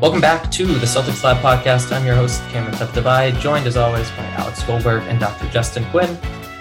[0.00, 1.90] Welcome back to the Celtics Lab podcast.
[1.90, 5.48] I'm your host, Cameron Tabatabaie, joined as always by Alex Goldberg and Dr.
[5.50, 6.16] Justin Quinn.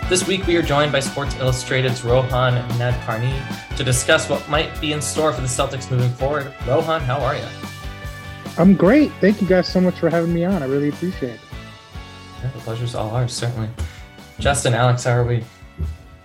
[0.09, 4.91] This week, we are joined by Sports Illustrated's Rohan Nadkarni to discuss what might be
[4.91, 6.51] in store for the Celtics moving forward.
[6.65, 7.45] Rohan, how are you?
[8.57, 9.11] I'm great.
[9.21, 10.63] Thank you guys so much for having me on.
[10.63, 11.39] I really appreciate it.
[12.43, 13.69] Yeah, the pleasure's all ours, certainly.
[14.39, 15.43] Justin, Alex, how are we?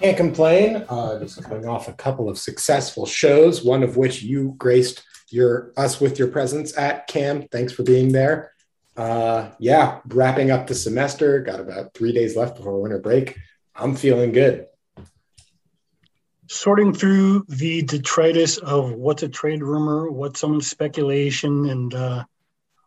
[0.00, 0.84] Can't complain.
[0.88, 5.72] Uh, just coming off a couple of successful shows, one of which you graced your
[5.76, 7.48] us with your presence at Cam.
[7.48, 8.52] Thanks for being there.
[8.96, 11.40] Uh, yeah, wrapping up the semester.
[11.40, 13.38] Got about three days left before winter break.
[13.74, 14.66] I'm feeling good.
[16.52, 22.24] Sorting through the detritus of what's a trade rumor, what's someone's speculation, and uh,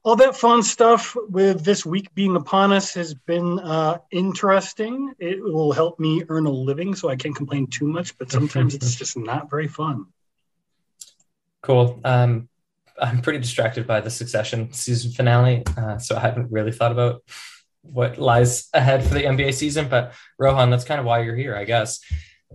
[0.03, 5.15] all that fun stuff with this week being upon us has been uh, interesting.
[5.17, 8.75] It will help me earn a living, so I can't complain too much, but sometimes
[8.75, 10.05] it's just not very fun.
[11.63, 11.99] Cool.
[12.05, 12.47] Um,
[13.01, 17.23] I'm pretty distracted by the Succession season finale, uh, so I haven't really thought about
[17.81, 19.89] what lies ahead for the NBA season.
[19.89, 21.99] But Rohan, that's kind of why you're here, I guess.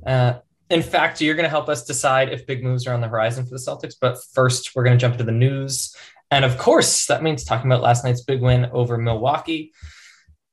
[0.06, 0.34] Uh,
[0.70, 3.44] in fact, you're going to help us decide if big moves are on the horizon
[3.44, 3.94] for the Celtics.
[4.00, 5.94] But first, we're going to jump into the news,
[6.31, 9.72] and of course, that means talking about last night's big win over Milwaukee.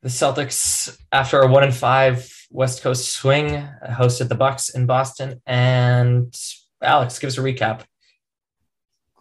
[0.01, 5.41] The Celtics, after a one and five West Coast swing, hosted the Bucks in Boston.
[5.45, 6.33] And
[6.81, 7.83] Alex, give us a recap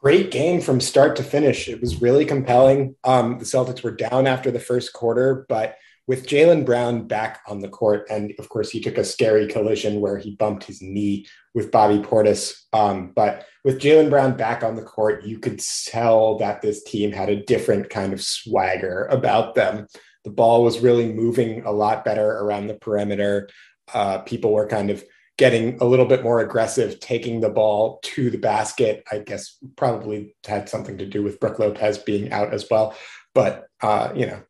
[0.07, 1.69] great game from start to finish.
[1.69, 2.95] It was really compelling.
[3.03, 7.61] Um, the Celtics were down after the first quarter, but with Jaylen Brown back on
[7.61, 11.27] the court, and of course, he took a scary collision where he bumped his knee
[11.55, 12.55] with Bobby Portis.
[12.73, 17.11] Um, but with Jaylen Brown back on the court, you could tell that this team
[17.11, 19.87] had a different kind of swagger about them.
[20.25, 23.49] The ball was really moving a lot better around the perimeter.
[23.93, 25.05] Uh, people were kind of
[25.39, 29.05] getting a little bit more aggressive, taking the ball to the basket.
[29.11, 32.95] I guess probably had something to do with Brook Lopez being out as well.
[33.35, 34.43] But uh, you know,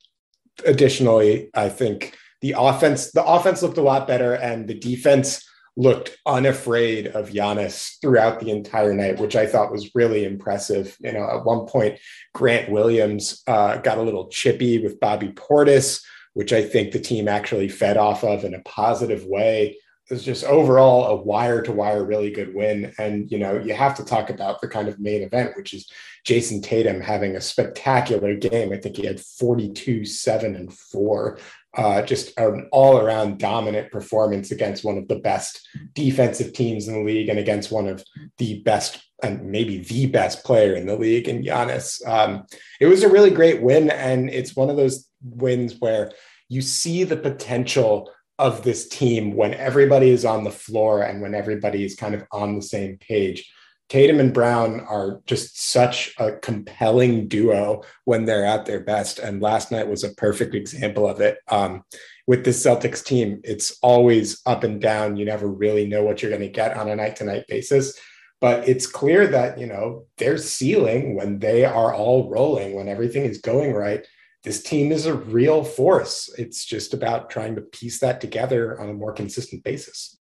[0.65, 5.43] additionally, I think the offense the offense looked a lot better, and the defense
[5.77, 10.97] looked unafraid of Giannis throughout the entire night, which I thought was really impressive.
[11.00, 11.99] You know, at one point,
[12.34, 16.03] Grant Williams uh, got a little chippy with Bobby Portis,
[16.33, 19.77] which I think the team actually fed off of in a positive way
[20.11, 22.93] was just overall a wire to wire really good win.
[22.99, 25.91] And, you know, you have to talk about the kind of main event, which is
[26.25, 28.72] Jayson Tatum having a spectacular game.
[28.72, 31.38] I think he had 42, seven, and four.
[31.76, 36.94] Uh, just an all around dominant performance against one of the best defensive teams in
[36.94, 38.02] the league and against one of
[38.38, 42.06] the best and maybe the best player in the league in Giannis.
[42.06, 42.47] Um,
[42.81, 43.91] it was a really great win.
[43.91, 46.12] And it's one of those wins where
[46.49, 51.35] you see the potential of this team when everybody is on the floor and when
[51.35, 53.50] everybody is kind of on the same page.
[53.88, 59.21] Tatum and Brown are just such a compelling duo when they're at their best.
[59.21, 61.38] And last night was a perfect example of it.
[61.49, 61.85] Um,
[62.27, 65.17] with the Celtics team, it's always up and down.
[65.17, 67.97] You never really know what you're going to get on a night to night basis.
[68.41, 73.25] But it's clear that, you know, their ceiling when they are all rolling, when everything
[73.25, 74.05] is going right,
[74.46, 76.32] this team is a real force.
[76.38, 80.16] It's just about trying to piece that together on a more consistent basis.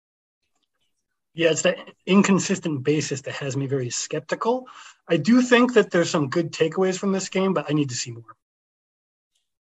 [1.32, 4.66] Yeah, it's that inconsistent basis that has me very skeptical.
[5.08, 7.94] I do think that there's some good takeaways from this game, but I need to
[7.94, 8.36] see more.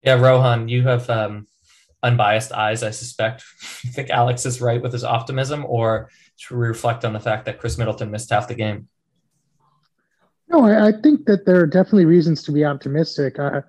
[0.03, 1.47] Yeah, Rohan, you have um,
[2.03, 3.45] unbiased eyes, I suspect.
[3.83, 7.61] you think Alex is right with his optimism, or to reflect on the fact that
[7.61, 8.89] Khris Middleton missed half the game?
[10.49, 13.39] No, I, I think that there are definitely reasons to be optimistic.
[13.39, 13.63] I,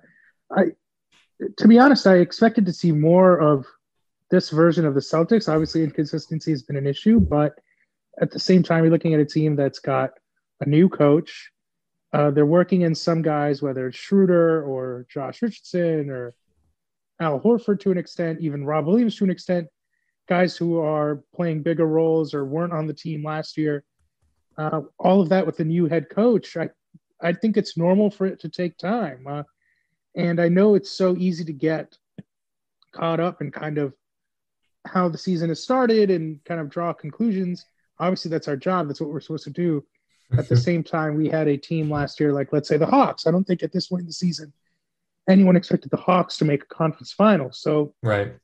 [0.50, 0.64] I,
[1.58, 3.66] to be honest, I expected to see more of
[4.30, 5.52] this version of the Celtics.
[5.52, 7.58] Obviously, inconsistency has been an issue, but
[8.20, 10.10] at the same time, you're looking at a team that's got
[10.60, 11.50] a new coach.
[12.12, 16.34] Uh, they're working in some guys, whether it's Schroeder or Josh Richardson or
[17.20, 19.68] Al Horford to an extent, even Rob Williams to an extent,
[20.28, 23.84] guys who are playing bigger roles or weren't on the team last year.
[24.56, 26.70] Uh, all of that with the new head coach, I,
[27.20, 29.26] I think it's normal for it to take time.
[29.26, 29.42] Uh,
[30.16, 31.96] and I know it's so easy to get
[32.92, 33.94] caught up in kind of
[34.86, 37.66] how the season has started and kind of draw conclusions.
[37.98, 38.88] Obviously, that's our job.
[38.88, 39.84] That's what we're supposed to do.
[40.36, 43.26] At the same time, we had a team last year, like let's say the Hawks.
[43.26, 44.52] I don't think at this point in the season
[45.28, 47.52] anyone expected the Hawks to make a conference final.
[47.52, 48.34] So, right.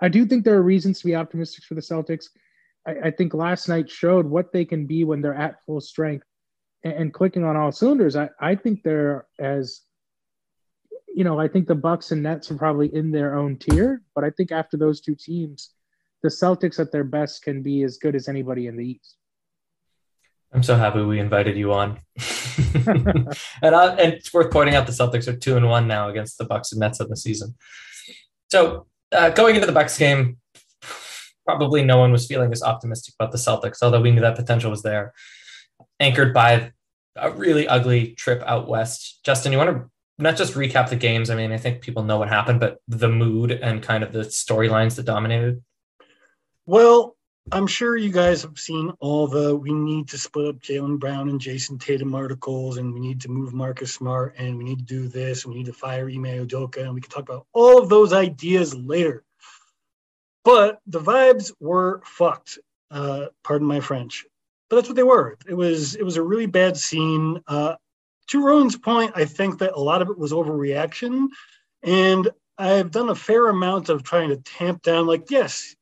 [0.00, 2.26] I do think there are reasons to be optimistic for the Celtics.
[2.86, 6.26] I, I think last night showed what they can be when they're at full strength
[6.84, 8.16] and, and clicking on all cylinders.
[8.16, 9.80] I, I think they're as
[11.14, 14.24] you know, I think the Bucks and Nets are probably in their own tier, but
[14.24, 15.70] I think after those two teams,
[16.22, 19.16] the Celtics at their best can be as good as anybody in the East.
[20.52, 21.98] I'm so happy we invited you on.
[22.74, 26.38] and, I, and it's worth pointing out the Celtics are two and one now against
[26.38, 27.54] the Bucks and Nets of the season.
[28.50, 30.36] So uh, going into the Bucks game,
[31.46, 34.70] probably no one was feeling as optimistic about the Celtics, although we knew that potential
[34.70, 35.12] was there.
[35.98, 36.72] Anchored by
[37.16, 39.20] a really ugly trip out west.
[39.24, 41.30] Justin, you want to not just recap the games?
[41.30, 44.20] I mean, I think people know what happened, but the mood and kind of the
[44.20, 45.62] storylines that dominated.
[46.66, 47.16] Well,
[47.50, 51.28] I'm sure you guys have seen all the we need to split up Jaylen Brown
[51.28, 54.84] and Jayson Tatum articles, and we need to move Marcus Smart, and we need to
[54.84, 57.82] do this, and we need to fire Ime Udoka, and we can talk about all
[57.82, 59.24] of those ideas later.
[60.44, 62.58] But the vibes were fucked.
[62.90, 64.24] Uh, pardon my French,
[64.68, 65.36] but that's what they were.
[65.48, 67.40] It was it was a really bad scene.
[67.48, 67.74] Uh,
[68.28, 71.28] to Rohan's point, I think that a lot of it was overreaction,
[71.82, 75.06] and I've done a fair amount of trying to tamp down.
[75.06, 75.74] Like, yes,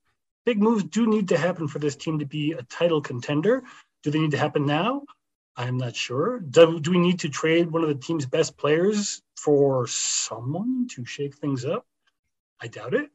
[0.46, 3.62] big moves do need to happen for this team to be a title contender.
[4.02, 5.02] Do they need to happen now?
[5.56, 6.40] I'm not sure.
[6.40, 11.04] Do, do we need to trade one of the team's best players for someone to
[11.04, 11.84] shake things up?
[12.62, 13.10] I doubt it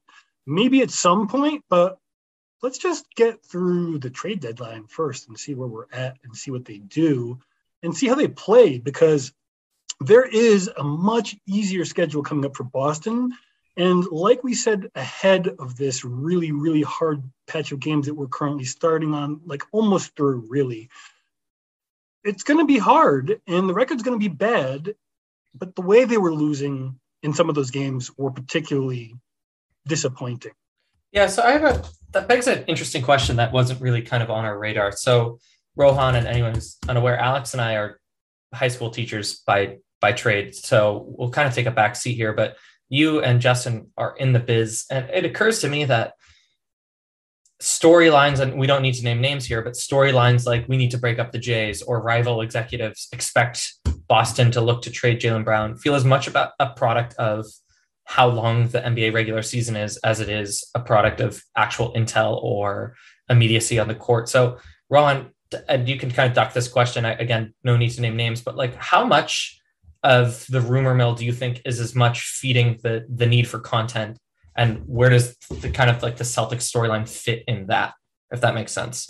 [0.45, 1.97] maybe at some point, but
[2.61, 6.51] let's just get through the trade deadline first and see where we're at and see
[6.51, 7.39] what they do
[7.85, 9.31] and see how they play because
[9.99, 13.31] there is a much easier schedule coming up for Boston.
[13.77, 18.27] And like we said ahead of this really, really hard patch of games that we're
[18.27, 20.89] currently starting on, like almost through, really,
[22.23, 24.95] it's going to be hard and the record's going to be bad.
[25.53, 29.15] But the way they were losing in some of those games were particularly
[29.87, 30.51] disappointing?
[31.11, 34.29] Yeah, so I have a that begs an interesting question that wasn't really kind of
[34.29, 34.91] on our radar.
[34.93, 35.39] So
[35.75, 37.99] Rohan and anyone who's unaware, Alex and I are
[38.53, 40.53] high school teachers by by trade.
[40.55, 42.57] So we'll kind of take a back seat here, but
[42.89, 44.85] you and Justin are in the biz.
[44.91, 46.13] And it occurs to me that
[47.61, 50.97] storylines, and we don't need to name names here, but storylines like we need to
[50.97, 53.73] break up the Jays or rival executives expect
[54.07, 57.45] Boston to look to trade Jaylen Brown feel as much about a product of
[58.03, 62.41] how long the NBA regular season is as it is a product of actual intel
[62.43, 62.95] or
[63.29, 64.29] immediacy on the court.
[64.29, 64.59] So,
[64.89, 65.31] Ron,
[65.67, 67.05] and you can kind of duck this question.
[67.05, 69.59] I, again, no need to name names, but like how much
[70.03, 73.59] of the rumor mill do you think is as much feeding the the need for
[73.59, 74.17] content,
[74.55, 77.93] and where does the kind of like the Celtics storyline fit in that?
[78.31, 79.09] If that makes sense.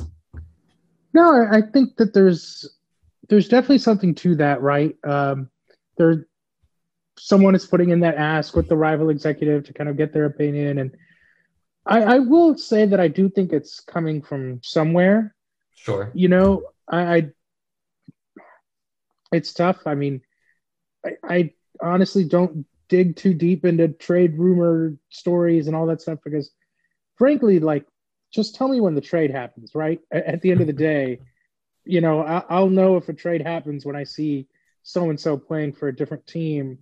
[1.14, 2.78] No, I think that there's
[3.30, 4.96] there's definitely something to that, right?
[5.04, 5.50] Um,
[5.98, 6.28] there
[7.18, 10.26] someone is putting in that ask with the rival executive to kind of get their
[10.26, 10.80] opinion.
[10.80, 10.96] And
[11.86, 15.35] I, I will say that I do think it's coming from somewhere.
[15.86, 16.12] Sure.
[16.16, 17.30] You know, I, I
[19.32, 19.86] it's tough.
[19.86, 20.22] I mean,
[21.06, 26.20] I, I honestly don't dig too deep into trade rumor stories and all that stuff
[26.24, 26.52] because
[27.18, 27.86] frankly, like
[28.34, 30.00] just tell me when the trade happens, right?
[30.12, 31.20] At, at the end of the day,
[31.86, 34.48] you know, I, will know if a trade happens when I see
[34.82, 36.80] so and so playing for a different team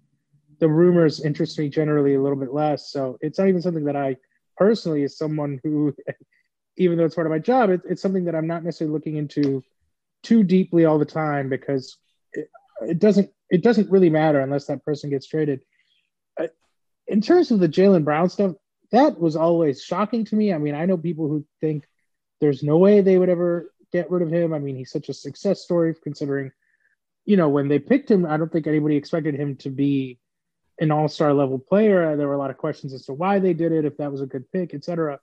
[0.60, 2.90] the rumors interest me generally a little bit less.
[2.90, 4.16] So it's not even something that I
[4.56, 5.94] personally, as someone who,
[6.78, 9.18] even though it's part of my job, it, it's something that I'm not necessarily looking
[9.18, 9.64] into
[10.24, 11.98] too deeply all the time because
[12.34, 12.50] it,
[12.82, 15.62] it doesn't it doesn't really matter unless that person gets traded.
[16.40, 16.48] Uh,
[17.08, 18.56] in terms of the Jaylen Brown stuff,
[18.92, 20.54] that was always shocking to me.
[20.54, 21.86] I mean, I know people who think
[22.42, 24.54] there's no way they would ever get rid of him.
[24.54, 26.52] I mean, he's such a success story considering,
[27.26, 30.20] you know, when they picked him, I don't think anybody expected him to be
[30.80, 32.16] an all-star level player.
[32.18, 34.22] There were a lot of questions as to why they did it, if that was
[34.22, 35.20] a good pick, etc.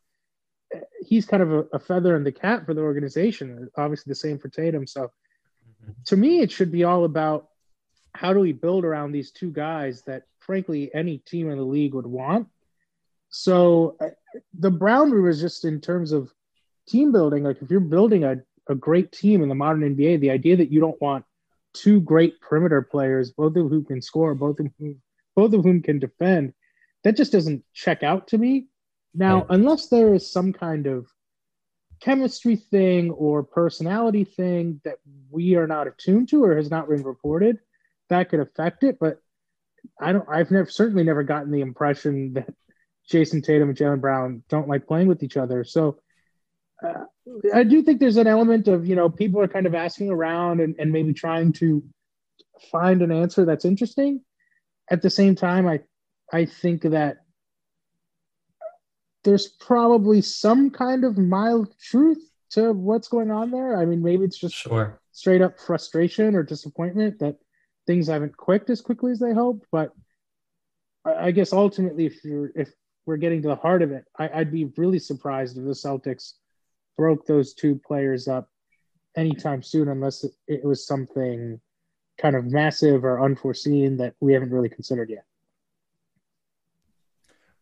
[1.04, 3.68] He's kind of a, a, feather in the cap for the organization.
[3.76, 4.86] Obviously, the same for Tatum.
[4.86, 5.92] So, mm-hmm.
[6.06, 7.48] to me, it should be all about
[8.14, 11.94] how do we build around these two guys that, frankly, any team in the league
[11.94, 12.48] would want.
[13.30, 14.10] So, uh,
[14.58, 16.32] the Brown room is just in terms of
[16.88, 17.44] team building.
[17.44, 18.36] Like, if you're building a,
[18.68, 21.24] a great team in the modern NBA, the idea that you don't want
[21.72, 25.00] two great perimeter players, both of whom can score, both of whom
[25.36, 26.52] both of whom can defend.
[27.04, 28.66] That just doesn't check out to me.
[29.14, 31.06] Now, unless there is some kind of
[32.00, 34.98] chemistry thing or personality thing that
[35.30, 37.58] we are not attuned to or has not been reported,
[38.08, 38.98] that could affect it.
[39.00, 39.18] But
[40.00, 40.28] I don't.
[40.28, 42.52] I've never certainly never gotten the impression that
[43.10, 45.64] Jayson Tatum and Jaylen Brown don't like playing with each other.
[45.64, 45.98] So
[46.84, 47.04] uh,
[47.52, 50.60] I do think there's an element of you know people are kind of asking around
[50.60, 51.82] and, and maybe trying to
[52.70, 54.20] find an answer that's interesting
[54.90, 55.80] at the same time, I
[56.32, 57.18] I think that
[59.24, 63.78] there's probably some kind of mild truth to what's going on there.
[63.78, 65.00] I mean, maybe it's just sure.
[65.12, 67.36] straight up frustration or disappointment that
[67.86, 69.66] things haven't clicked as quickly as they hoped.
[69.70, 69.92] But
[71.04, 72.70] I guess ultimately, if you're if
[73.06, 76.34] we're getting to the heart of it, I, would be really surprised if the Celtics
[76.96, 78.48] broke those two players up
[79.16, 81.60] anytime soon, unless it, it was something
[82.18, 85.24] kind of massive or unforeseen that we haven't really considered yet.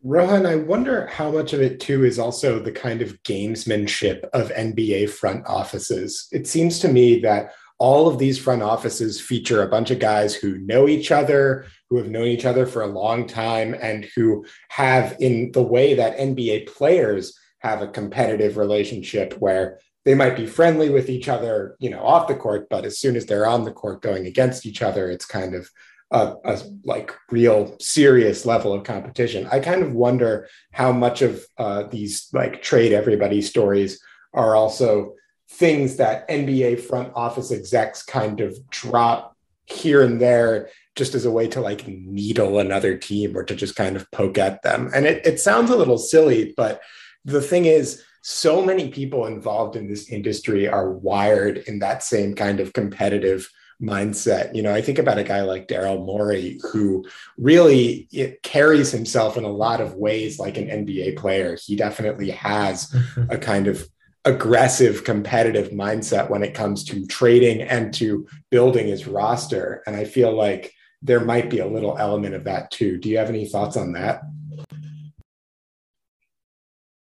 [0.04, 4.52] Rohan, I wonder how much of it too is also the kind of gamesmanship of
[4.52, 6.28] NBA front offices.
[6.30, 10.34] It seems to me that all of these front offices feature a bunch of guys
[10.34, 14.44] who know each other, who have known each other for a long time, and who
[14.68, 20.46] have, in the way that NBA players have a competitive relationship where they might be
[20.46, 23.64] friendly with each other, you know, off the court, but as soon as they're on
[23.64, 25.68] the court going against each other, it's kind of
[26.10, 29.46] a, a, like real serious level of competition.
[29.50, 34.00] I kind of wonder how much of uh, these like trade everybody stories
[34.32, 35.14] are also
[35.50, 39.36] things that NBA front office execs kind of drop
[39.66, 43.76] here and there just as a way to like needle another team or to just
[43.76, 44.90] kind of poke at them.
[44.94, 46.80] And it, it sounds a little silly, but
[47.24, 52.34] the thing is, so many people involved in this industry are wired in that same
[52.34, 53.48] kind of competitive
[53.80, 54.54] mindset.
[54.54, 57.04] You know, I think about a guy like Daryl Morey, who
[57.36, 61.56] really it carries himself in a lot of ways like an NBA player.
[61.60, 62.94] He definitely has
[63.30, 63.86] a kind of
[64.24, 69.82] aggressive competitive mindset when it comes to trading and to building his roster.
[69.86, 72.98] And I feel like there might be a little element of that too.
[72.98, 74.22] Do you have any thoughts on that?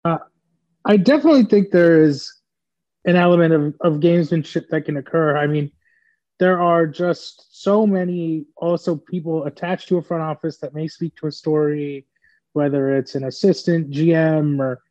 [0.05, 0.19] Uh,
[0.85, 2.33] I definitely think there is
[3.05, 5.37] an element of, of gamesmanship that can occur.
[5.37, 5.71] I mean,
[6.39, 11.15] there are just so many also people attached to a front office that may speak
[11.17, 12.05] to a story,
[12.53, 14.81] whether it's an assistant GM or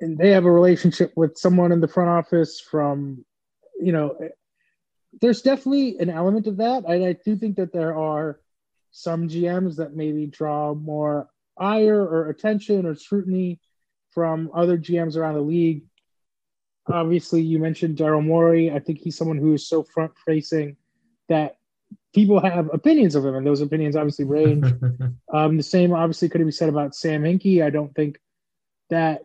[0.00, 3.24] and they have a relationship with someone in the front office from,
[3.78, 4.16] you know,
[5.20, 6.84] there's definitely an element of that.
[6.88, 8.40] I, I do think that there are
[8.92, 13.60] some GMs that maybe draw more ire or attention or scrutiny
[14.10, 15.84] from other GMs around the league.
[16.90, 18.70] Obviously, you mentioned Daryl Morey.
[18.70, 20.76] I think he's someone who is so front facing
[21.28, 21.56] that
[22.14, 24.66] people have opinions of him, and those opinions obviously range.
[25.32, 27.64] um, the same obviously could be said about Sam Hinkie.
[27.64, 28.18] I don't think
[28.90, 29.22] that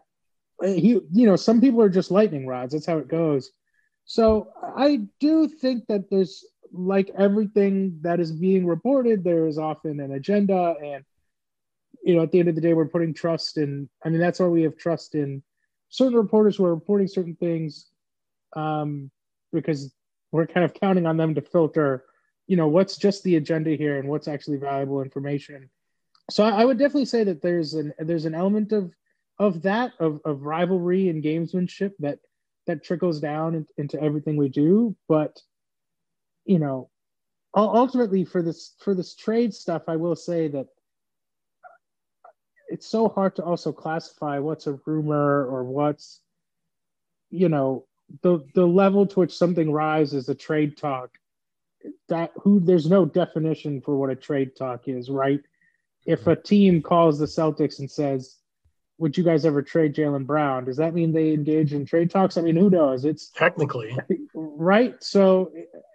[0.64, 2.74] he, you know, some people are just lightning rods.
[2.74, 3.52] That's how it goes.
[4.06, 10.00] So I do think that there's like everything that is being reported, there is often
[10.00, 11.04] an agenda and
[12.06, 13.90] you know, at the end of the day, we're putting trust in.
[14.06, 15.42] I mean, that's why we have trust in
[15.90, 17.88] certain reporters who are reporting certain things,
[18.56, 19.12] um,
[19.54, 19.94] because
[20.32, 22.06] we're kind of counting on them to filter,
[22.48, 25.70] you know, what's just the agenda here and what's actually valuable information.
[26.30, 28.92] So I, I would definitely say that there's an there's an element of
[29.40, 32.20] of that of, of rivalry and gamesmanship that
[32.68, 34.96] that trickles down in, into everything we do.
[35.08, 35.40] But
[36.46, 36.90] you know,
[37.56, 40.68] ultimately for this for this trade stuff, I will say that
[42.68, 46.22] it's so hard to also classify what's a rumor or what's
[47.30, 47.86] you know
[48.22, 51.10] the the level to which something rises a trade talk.
[52.10, 55.42] That who there's no definition for what a trade talk is right?
[56.06, 58.38] If a team calls the celtics and says
[58.98, 60.64] would you guys ever trade jaylen brown?
[60.64, 62.38] Does that mean they engage in trade talks?
[62.38, 63.06] I mean who knows?
[63.06, 63.98] It's technically.
[64.58, 65.04] Right?
[65.04, 65.52] So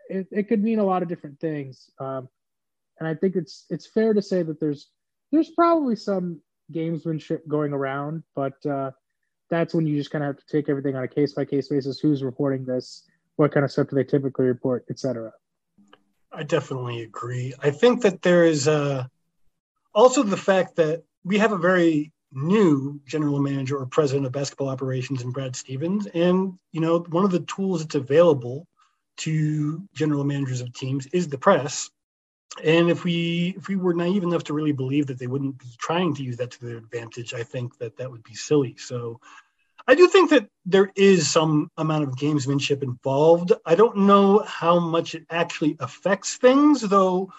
[0.09, 1.91] it, it could mean a lot of different things.
[1.99, 2.29] Um,
[3.01, 4.89] and i think it's it's fair to say that there's
[5.33, 6.41] there's probably some
[6.73, 8.91] gamesmanship going around, but uh,
[9.49, 11.69] that's when you just kind of have to take everything on a case by case
[11.69, 11.99] basis.
[11.99, 13.05] Who's reporting this?
[13.37, 15.33] What kind of stuff do they typically report, etc.
[16.33, 17.55] I definitely agree.
[17.61, 19.07] I think that there is uh,
[19.95, 24.69] also the fact that we have a very new general manager or president of basketball
[24.69, 26.07] operations in Brad Stevens.
[26.07, 28.67] And, you know, one of the tools that's available
[29.19, 31.91] to general managers of teams is the press.
[32.63, 35.67] And if we if we were naive enough to really believe that they wouldn't be
[35.79, 38.77] trying to use that to their advantage, I think that that would be silly.
[38.77, 39.21] So
[39.87, 43.53] I do think that there is some amount of gamesmanship involved.
[43.65, 47.33] I don't know how much it actually affects things, though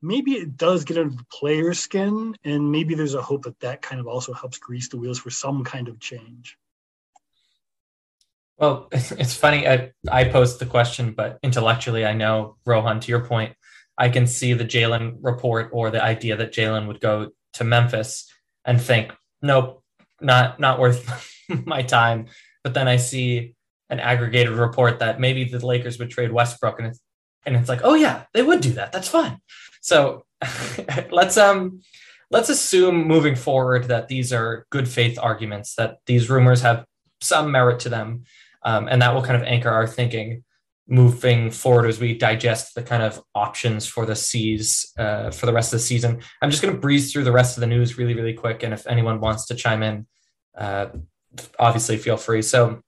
[0.00, 3.82] maybe it does get under the player's skin, and maybe there's a hope that that
[3.82, 6.56] kind of also helps grease the wheels for some kind of change.
[8.56, 9.66] Well, it's funny.
[9.66, 13.54] I, I posed the question, but intellectually, I know, Rohan, to your point,
[13.98, 18.32] I can see the Jaylen report or the idea that Jaylen would go to Memphis
[18.64, 19.12] and think,
[19.42, 19.82] nope,
[20.20, 21.04] not not worth
[21.66, 22.26] my time.
[22.62, 23.54] But then I see
[23.90, 27.00] an aggregated report that maybe the Lakers would trade Westbrook, and it's
[27.44, 28.92] and it's like, oh yeah, they would do that.
[28.92, 29.40] That's fine.
[29.80, 30.24] So
[31.10, 31.80] let's um
[32.30, 36.84] let's assume moving forward that these are good faith arguments, that these rumors have
[37.20, 38.24] some merit to them,
[38.62, 40.44] um, and that will kind of anchor our thinking
[40.88, 45.52] moving forward as we digest the kind of options for the C's uh, for the
[45.52, 46.20] rest of the season.
[46.40, 48.72] I'm just going to breeze through the rest of the news really, really quick, and
[48.72, 50.06] if anyone wants to chime in,
[50.56, 50.86] uh,
[51.58, 52.42] obviously feel free.
[52.42, 52.80] So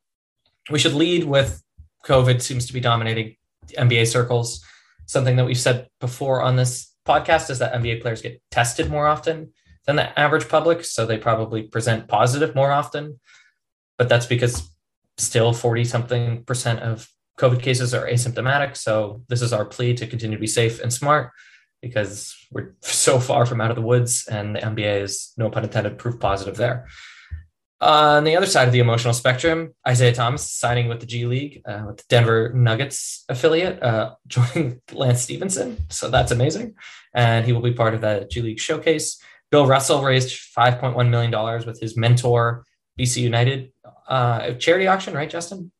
[0.71, 1.63] we should lead with
[2.07, 3.37] COVID seems to be dominating
[3.77, 4.65] NBA circles.
[5.07, 9.07] Something that we've said before on this podcast is that NBA players get tested more
[9.07, 9.53] often
[9.87, 10.85] than the average public.
[10.85, 13.21] So they probably present positive more often.
[13.99, 14.69] But that's because
[15.19, 17.09] still 40 something percent of
[17.41, 18.77] COVID cases are asymptomatic.
[18.77, 21.33] So this is our plea to continue to be safe and smart
[21.81, 25.65] because we're so far from out of the woods and the NBA is no pun
[25.65, 26.87] intended proof positive there.
[27.83, 31.25] Uh, on the other side of the emotional spectrum, Isaiah Thomas signing with the G
[31.25, 35.79] League, uh, with the Denver Nuggets affiliate, uh, joining Lance Stephenson.
[35.89, 36.75] So that's amazing.
[37.15, 39.19] And he will be part of the G League showcase.
[39.51, 42.67] Bill Russell raised $5.1 million with his mentor,
[42.99, 43.73] BC United
[44.07, 45.73] uh, charity auction, right, Justin?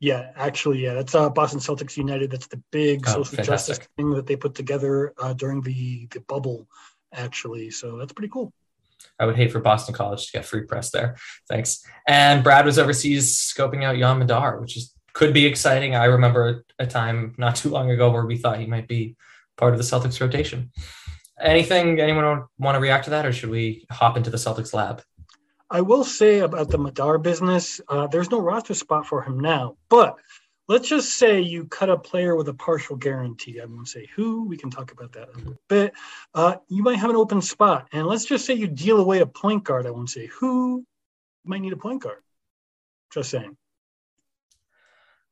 [0.00, 2.30] Yeah, actually, yeah, that's uh, Boston Celtics United.
[2.30, 3.76] That's the big oh, social fantastic.
[3.76, 6.66] justice thing that they put together uh, during the the bubble,
[7.12, 7.70] actually.
[7.70, 8.52] So that's pretty cool.
[9.18, 11.16] I would hate for Boston College to get free press there.
[11.48, 11.84] Thanks.
[12.08, 15.94] And Brad was overseas scoping out Yam Madar, which is could be exciting.
[15.94, 19.16] I remember a time not too long ago where we thought he might be
[19.56, 20.72] part of the Celtics rotation.
[21.40, 25.02] Anything anyone want to react to that, or should we hop into the Celtics lab?
[25.70, 29.76] I will say about the Madar business, uh, there's no roster spot for him now,
[29.88, 30.16] but
[30.68, 33.60] let's just say you cut a player with a partial guarantee.
[33.60, 34.46] I won't say who.
[34.46, 35.92] We can talk about that a little bit.
[36.34, 39.26] Uh, you might have an open spot, and let's just say you deal away a
[39.26, 39.86] point guard.
[39.86, 40.84] I won't say who.
[41.44, 42.22] Might need a point guard.
[43.12, 43.56] Just saying.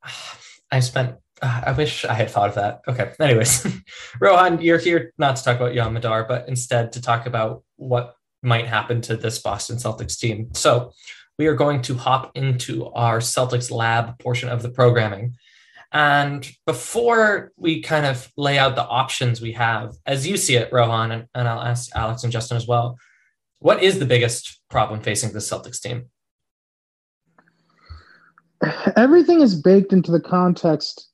[0.70, 1.16] I spent.
[1.40, 2.82] Uh, I wish I had thought of that.
[2.88, 3.12] Okay.
[3.20, 3.66] Anyways,
[4.20, 8.16] Rohan, you're here not to talk about Yam Madar, but instead to talk about what
[8.42, 10.52] might happen to this Boston Celtics team.
[10.54, 10.92] So
[11.38, 15.36] we are going to hop into our Celtics lab portion of the programming.
[15.92, 20.72] And before we kind of lay out the options we have, as you see it,
[20.72, 22.98] Rohan, and, and I'll ask Alex and Justin as well,
[23.58, 26.06] what is the biggest problem facing the Celtics team?
[28.96, 31.10] Everything is baked into the context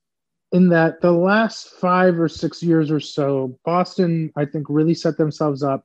[0.52, 5.18] in that the last five or six years or so, Boston, I think, really set
[5.18, 5.84] themselves up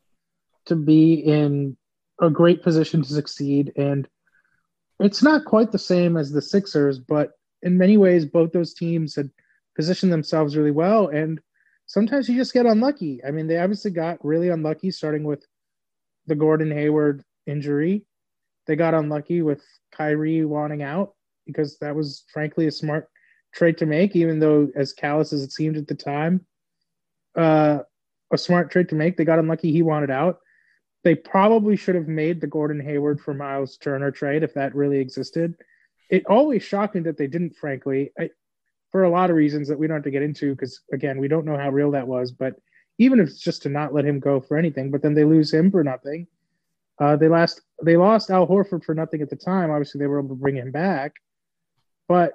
[0.66, 1.78] to be in
[2.22, 3.74] a great position to succeed.
[3.76, 4.08] And
[5.00, 9.16] it's not quite the same as the Sixers, but in many ways, both those teams
[9.16, 9.30] had
[9.76, 11.08] positioned themselves really well.
[11.08, 11.40] And
[11.86, 13.22] sometimes you just get unlucky.
[13.26, 15.46] I mean, they obviously got really unlucky starting with
[16.28, 18.06] the Gordon Hayward injury.
[18.68, 21.14] They got unlucky with Kyrie wanting out
[21.46, 23.10] because that was frankly a smart
[23.54, 26.46] trade to make, even though as callous as it seemed at the time,
[27.36, 27.80] uh,
[28.32, 29.18] a smart trade to make.
[29.18, 30.40] They got unlucky he wanted out.
[31.04, 35.00] They probably should have made the Gordon Hayward for Miles Turner trade if that really
[35.00, 35.56] existed.
[36.10, 38.30] It always shocked me that they didn't, frankly, I,
[38.92, 41.28] for a lot of reasons that we don't have to get into because, again, we
[41.28, 42.32] don't know how real that was.
[42.32, 42.56] But
[43.00, 45.54] even if it's just to not let him go for anything, but then they lose
[45.54, 46.28] him for nothing.
[47.00, 49.72] Uh, they lost they lost Al Horford for nothing at the time.
[49.72, 51.14] Obviously, they were able to bring him back,
[52.08, 52.34] but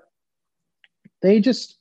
[1.23, 1.79] they just,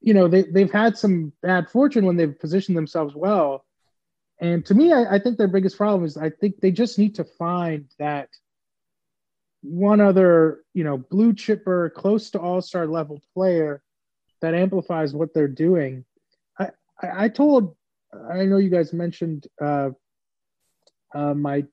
[0.00, 3.64] you know, they they've had some bad fortune when they've positioned themselves well
[4.40, 7.16] and to me, I, I, think their biggest problem is I think they just need
[7.16, 8.28] to find that
[9.62, 13.82] one other, you know, blue chipper, close to all star level player
[14.40, 16.04] that amplifies what they're doing.
[16.58, 16.70] I,
[17.02, 17.76] I, I told
[18.12, 19.90] I know you guys mentioned uh,
[21.14, 21.64] uh, my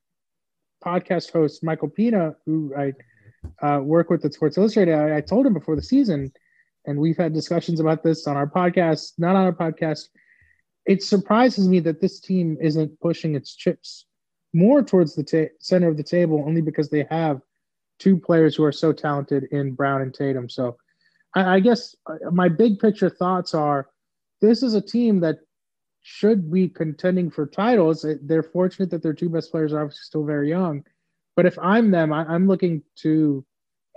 [0.84, 2.94] podcast host Michael Pina, who I
[3.66, 4.94] uh, work with at Sports Illustrated.
[4.94, 6.32] I, I, told him before the season,
[6.86, 10.10] and we've had discussions about this on our podcast, not on our podcast.
[10.88, 14.06] It surprises me that this team isn't pushing its chips
[14.54, 17.42] more towards the ta- center of the table, only because they have
[18.00, 20.50] two players who are so talented in Brown and Tatum.
[20.50, 20.78] So,
[21.36, 23.90] I, I guess uh, my big picture thoughts are:
[24.40, 25.40] this is a team that
[26.02, 28.06] should be contending for titles.
[28.22, 30.86] They're fortunate that their two best players are obviously still very young.
[31.36, 33.46] But if I'm them, I, am looking to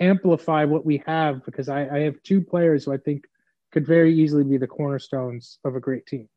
[0.01, 3.27] amplify what we have because I, I have two players who I think
[3.71, 6.29] could very easily be the cornerstones of a great team.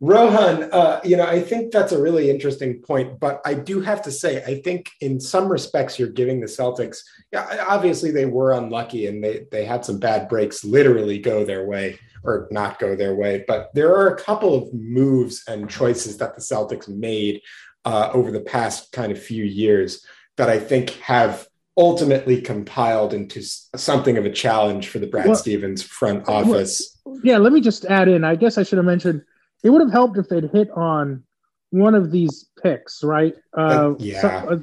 [0.00, 4.02] Rohan, uh, you know, I think that's a really interesting point, but I do have
[4.02, 6.98] to say, I think in some respects you're giving the Celtics,
[7.32, 11.66] yeah, obviously they were unlucky and they, they had some bad breaks literally go their
[11.66, 16.16] way or not go their way, but there are a couple of moves and choices
[16.18, 17.40] that the Celtics made
[17.84, 20.04] uh, over the past kind of few years
[20.36, 23.40] that I think have ultimately compiled into
[23.76, 26.98] something of a challenge for the Brad well, Stevens front office.
[27.22, 28.24] Yeah, let me just add in.
[28.24, 29.22] I guess I should have mentioned
[29.62, 31.24] it would have helped if they'd hit on
[31.70, 33.34] one of these picks, right?
[33.56, 34.20] Uh, uh, yeah.
[34.20, 34.58] So, uh,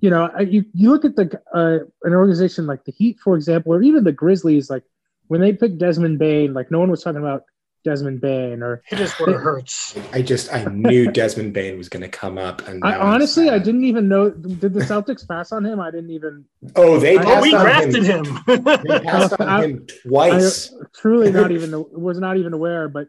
[0.00, 3.72] you know, you, you look at the uh, an organization like the Heat, for example,
[3.72, 4.68] or even the Grizzlies.
[4.68, 4.84] Like
[5.28, 7.44] when they picked Desmond Bane, like no one was talking about
[7.84, 9.96] Desmond Bane or it is what it hurts.
[10.12, 13.58] I just I knew Desmond Bane was going to come up, and I honestly I
[13.58, 14.30] didn't even know.
[14.30, 15.80] Did the Celtics pass on him?
[15.80, 16.46] I didn't even.
[16.76, 18.24] Oh, they oh, we drafted him.
[18.24, 18.64] him.
[18.64, 20.72] they passed on I, him twice.
[20.72, 22.88] I, truly, not even was not even aware.
[22.88, 23.08] But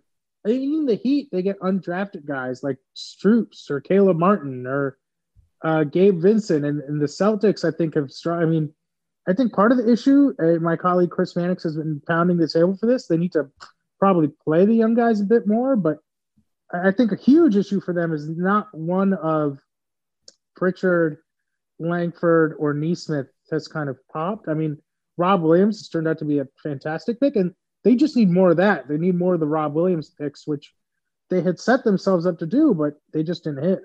[0.54, 4.98] even the Heat, they get undrafted guys like Strus or Caleb Martin or
[5.64, 8.42] uh, Gabe Vincent, and, and the Celtics I think have strong.
[8.42, 8.74] I mean.
[9.28, 12.48] I think part of the issue, uh, my colleague Chris Mannix has been pounding the
[12.48, 13.08] table for this.
[13.08, 13.50] They need to
[14.00, 15.76] probably play the young guys a bit more.
[15.76, 15.98] But
[16.72, 19.58] I think a huge issue for them is not one of
[20.56, 21.18] Pritchard,
[21.80, 24.48] Langford, or Nesmith has kind of popped.
[24.48, 24.78] I mean,
[25.18, 27.54] Rob Williams has turned out to be a fantastic pick, and
[27.86, 28.90] they just need more of that.
[28.90, 30.74] They need more of the Rob Williams picks, which
[31.30, 33.80] they had set themselves up to do, but they just didn't hit.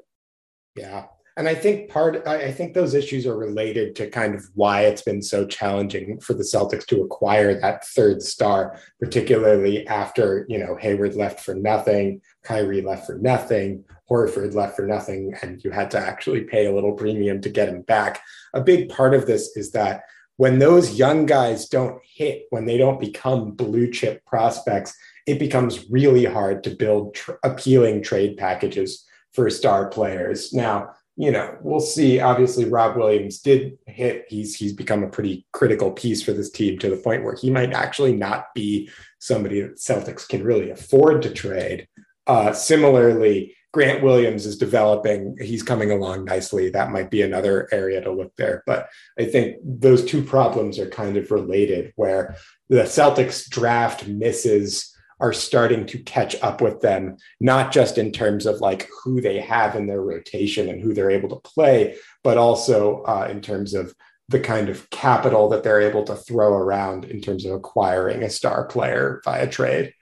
[0.74, 1.04] Yeah,
[1.36, 5.02] and I think part, I think those issues are related to kind of why it's
[5.02, 10.76] been so challenging for the Celtics to acquire that third star, particularly after, you know,
[10.76, 15.90] Hayward left for nothing, Kyrie left for nothing, Horford left for nothing, and you had
[15.92, 18.20] to actually pay a little premium to get him back.
[18.54, 20.02] A big part of this is that
[20.40, 25.90] when those young guys don't hit, when they don't become blue chip prospects, it becomes
[25.90, 30.54] really hard to build tr- appealing trade packages for star players.
[30.54, 32.20] Now, you know, we'll see.
[32.20, 34.24] Obviously, Rob Williams did hit.
[34.30, 37.50] He's he's become a pretty critical piece for this team to the point where he
[37.50, 41.86] might actually not be somebody that Celtics can really afford to trade.
[42.26, 45.36] Uh, similarly, Grant Williams is developing.
[45.40, 46.70] He's coming along nicely.
[46.70, 48.64] That might be another area to look there.
[48.66, 52.36] But I think those two problems are kind of related, where
[52.68, 58.46] the Celtics draft misses are starting to catch up with them, not just in terms
[58.46, 62.38] of like who they have in their rotation and who they're able to play, but
[62.38, 63.94] also uh, in terms of
[64.30, 68.30] the kind of capital that they're able to throw around in terms of acquiring a
[68.30, 69.92] star player via trade.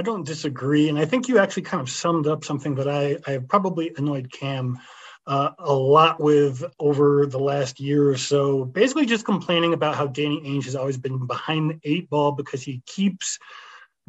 [0.00, 0.88] I don't disagree.
[0.88, 4.32] And I think you actually kind of summed up something that I, I probably annoyed
[4.32, 4.78] Cam
[5.26, 8.64] uh, a lot with over the last year or so.
[8.64, 12.62] Basically, just complaining about how Danny Ainge has always been behind the eight ball because
[12.62, 13.38] he keeps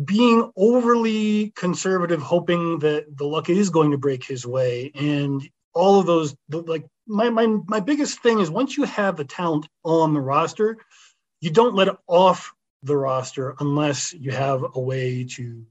[0.05, 5.99] being overly conservative, hoping that the luck is going to break his way, and all
[5.99, 10.13] of those like my my my biggest thing is once you have the talent on
[10.13, 10.77] the roster,
[11.41, 15.65] you don't let it off the roster unless you have a way to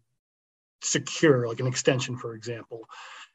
[0.83, 2.89] secure like an extension, for example.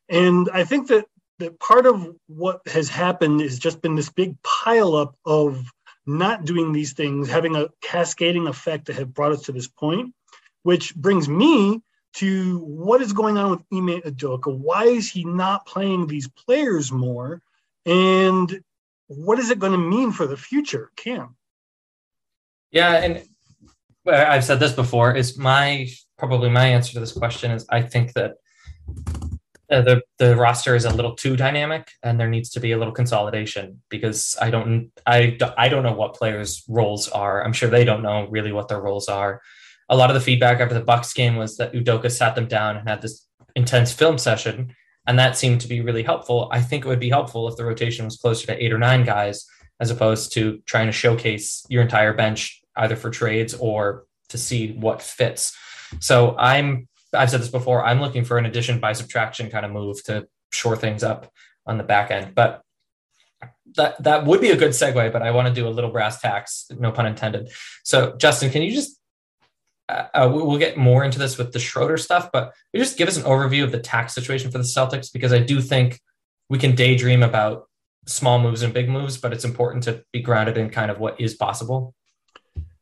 [0.10, 1.06] And I think that
[1.40, 5.66] that part of what has happened has just been this big pileup of
[6.06, 10.14] not doing these things, having a cascading effect that have brought us to this point
[10.66, 11.80] which brings me
[12.16, 14.52] to what is going on with Ime Udoka?
[14.52, 17.40] Why is he not playing these players more?
[17.86, 18.64] And
[19.06, 21.36] what is it going to mean for the future, Cam?
[22.72, 23.24] Yeah, and
[24.08, 25.16] I've said this before.
[25.16, 28.36] Is my probably my answer to this question is I think that
[29.72, 32.78] uh, the the roster is a little too dynamic, and there needs to be a
[32.78, 37.44] little consolidation because I don't I I don't know what players' roles are.
[37.44, 39.42] I'm sure they don't know really what their roles are
[39.90, 42.78] a lot of the feedback after the Bucks game was that Udoka sat them down
[42.78, 44.74] and had this intense film session,
[45.08, 46.50] and that seemed to be really helpful.
[46.52, 49.04] I think it would be helpful if the rotation was closer to eight or nine
[49.04, 49.46] guys,
[49.80, 54.74] as opposed to trying to showcase your entire bench either for trades or to see
[54.74, 55.56] what fits.
[56.00, 57.84] So I'm I've said this before.
[57.84, 61.32] I'm looking for an addition by subtraction kind of move to shore things up
[61.66, 62.36] on the back end.
[62.36, 62.62] But
[63.76, 65.12] that that would be a good segue.
[65.12, 67.50] But I want to do a little brass tacks, no pun intended.
[67.84, 69.00] So, Justin, can you just
[69.90, 73.18] uh, uh we'll get more into this with the Schroeder stuff, but just give us
[73.18, 76.00] an overview of the tax situation for the Celtics because I do think
[76.50, 77.68] we can daydream about
[78.08, 81.20] small moves and big moves, but it's important to be grounded in kind of what
[81.20, 81.94] is possible.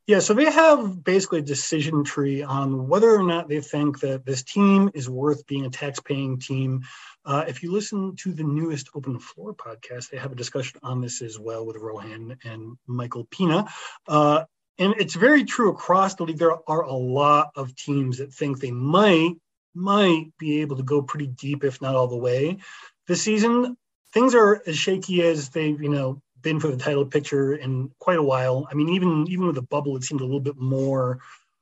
[0.06, 4.26] Yeah, so they have basically a decision tree on whether or not they think that
[4.26, 6.82] this team is worth being a tax-paying team.
[7.26, 11.00] Uh, if you listen to the newest Open Floor podcast, they have a discussion on
[11.00, 13.66] this as well with Rohan and Michael Pina.
[14.06, 14.44] Uh,
[14.78, 16.38] and it's very true across the league.
[16.38, 19.36] There are a lot of teams that think they might
[19.76, 22.58] might be able to go pretty deep, if not all the way,
[23.08, 23.78] this season.
[24.14, 28.20] Things are as shaky as they've you know been for the title picture in quite
[28.20, 28.68] a while.
[28.70, 31.20] I mean, even even with the bubble, it seemed a little bit more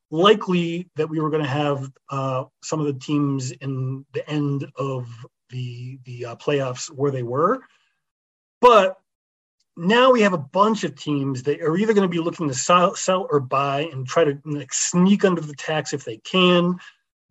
[0.10, 4.68] likely that we were going to have uh, some of the teams in the end
[4.76, 5.08] of
[5.50, 7.62] the the uh, playoffs where they were.
[8.60, 8.98] But
[9.78, 12.54] now we have a bunch of teams that are either going to be looking to
[12.54, 16.78] sell, sell or buy and try to like, sneak under the tax if they can.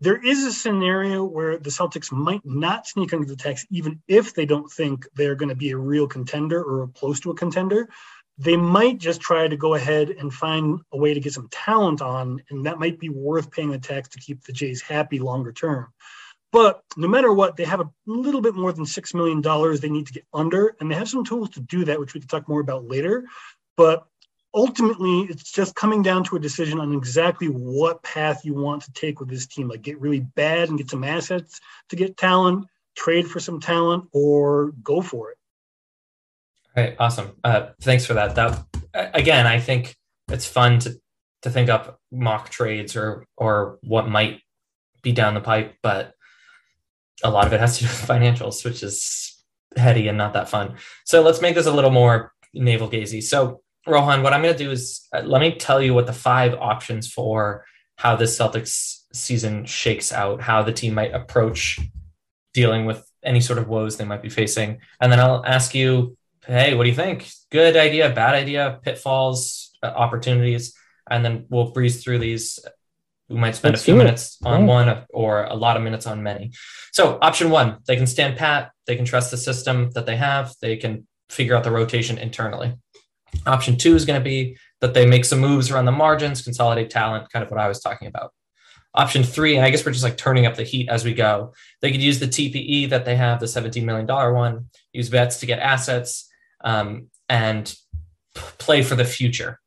[0.02, 4.32] There is a scenario where the Celtics might not sneak under the tax, even if
[4.32, 7.86] they don't think they're going to be a real contender or close to a contender.
[8.38, 12.00] They might just try to go ahead and find a way to get some talent
[12.00, 15.52] on, and that might be worth paying the tax to keep the Jays happy longer
[15.52, 15.88] term.
[16.50, 19.42] But no matter what, they have a little bit more than $6 million
[19.80, 22.20] they need to get under, and they have some tools to do that, which we
[22.20, 23.24] can talk more about later.
[23.76, 24.06] But
[24.54, 28.92] ultimately it's just coming down to a decision on exactly what path you want to
[28.92, 29.68] take with this team.
[29.68, 34.04] Like get really bad and get some assets to get talent trade for some talent
[34.12, 35.38] or go for it.
[36.76, 37.32] All right awesome.
[37.44, 38.34] Uh, thanks for that.
[38.34, 39.94] That again i think
[40.32, 41.00] it's fun to
[41.42, 44.40] to think up mock trades or or what might
[45.00, 46.14] be down the pipe but
[47.22, 49.30] a lot of it has to do with financials which is
[49.76, 50.76] heady and not that fun.
[51.04, 54.64] So let's make this a little more navel gazy so Rohan, what I'm going to
[54.64, 57.64] do is uh, let me tell you what the five options for
[57.96, 61.80] how this Celtics season shakes out, how the team might approach
[62.54, 64.80] dealing with any sort of woes they might be facing.
[65.00, 66.16] And then I'll ask you,
[66.46, 67.30] hey, what do you think?
[67.50, 70.74] Good idea, bad idea, pitfalls, uh, opportunities.
[71.10, 72.58] And then we'll breeze through these.
[73.28, 76.22] We might spend Let's a few minutes on one or a lot of minutes on
[76.22, 76.52] many.
[76.92, 80.52] So, option one, they can stand pat, they can trust the system that they have,
[80.60, 82.74] they can figure out the rotation internally.
[83.46, 86.90] Option two is going to be that they make some moves around the margins, consolidate
[86.90, 88.32] talent, kind of what I was talking about.
[88.94, 91.52] Option three, and I guess we're just like turning up the heat as we go.
[91.80, 95.46] They could use the TPE that they have, the $17 million one, use vets to
[95.46, 96.28] get assets
[96.64, 97.72] um, and
[98.34, 99.60] play for the future.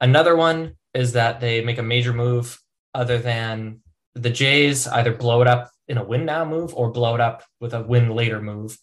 [0.00, 2.60] Another one is that they make a major move
[2.94, 3.80] other than
[4.14, 7.44] the Jays either blow it up in a win now move or blow it up
[7.60, 8.76] with a win later move.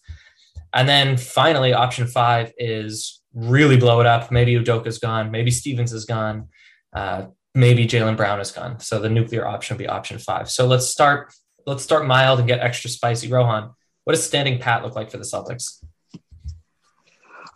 [0.72, 4.30] And then finally, option five is really blow it up.
[4.30, 5.30] Maybe Udoka's gone.
[5.30, 6.48] Maybe Stevens is gone.
[6.92, 8.80] Uh, maybe Jaylen Brown is gone.
[8.80, 10.50] So the nuclear option would be option five.
[10.50, 11.32] So let's start.
[11.66, 13.28] Let's start mild and get extra spicy.
[13.28, 13.70] Rohan,
[14.04, 15.82] what does standing pat look like for the Celtics?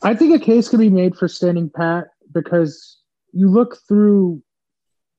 [0.03, 2.99] I think a case could be made for standing pat because
[3.33, 4.43] you look through.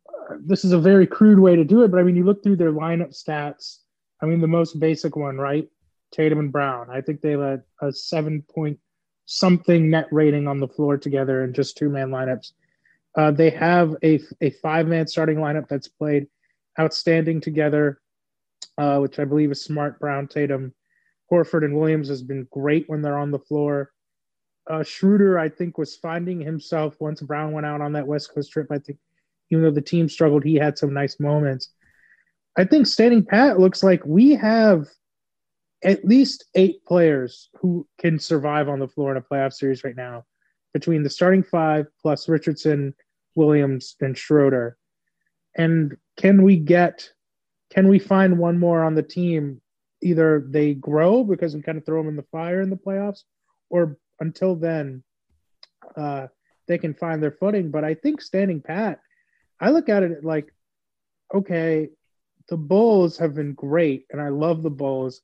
[0.07, 2.43] Uh, this is a very crude way to do it, but I mean, you look
[2.43, 3.77] through their lineup stats.
[4.21, 5.67] I mean, the most basic one, right?
[6.11, 6.89] Tatum and Brown.
[6.89, 8.79] I think they had a seven point
[9.31, 12.53] something net rating on the floor together in just two man lineups.
[13.15, 16.25] Uh, they have a, a five man starting lineup that's played
[16.79, 18.01] outstanding together,
[18.79, 20.73] uh, which I believe is Smart, Brown, Tatum,
[21.31, 23.91] Horford, and Williams has been great when they're on the floor.
[24.67, 28.51] Uh, Schroeder, I think, was finding himself once Brown went out on that West Coast
[28.51, 28.67] trip.
[28.71, 28.97] I think,
[29.51, 31.69] even though the team struggled, he had some nice moments.
[32.57, 34.87] I think standing pat looks like we have
[35.83, 39.95] at least eight players who can survive on the floor in a playoff series right
[39.95, 40.25] now
[40.73, 42.93] between the starting five plus Richardson,
[43.35, 44.77] Williams, and Schroeder.
[45.55, 47.09] And can we get,
[47.71, 49.61] can we find one more on the team?
[50.01, 53.23] Either they grow because we kind of throw them in the fire in the playoffs,
[53.69, 55.03] or until then,
[55.95, 56.27] uh,
[56.67, 57.71] they can find their footing.
[57.71, 58.99] But I think standing pat,
[59.59, 60.53] I look at it like,
[61.33, 61.89] okay,
[62.47, 65.21] the Bulls have been great, and I love the Bulls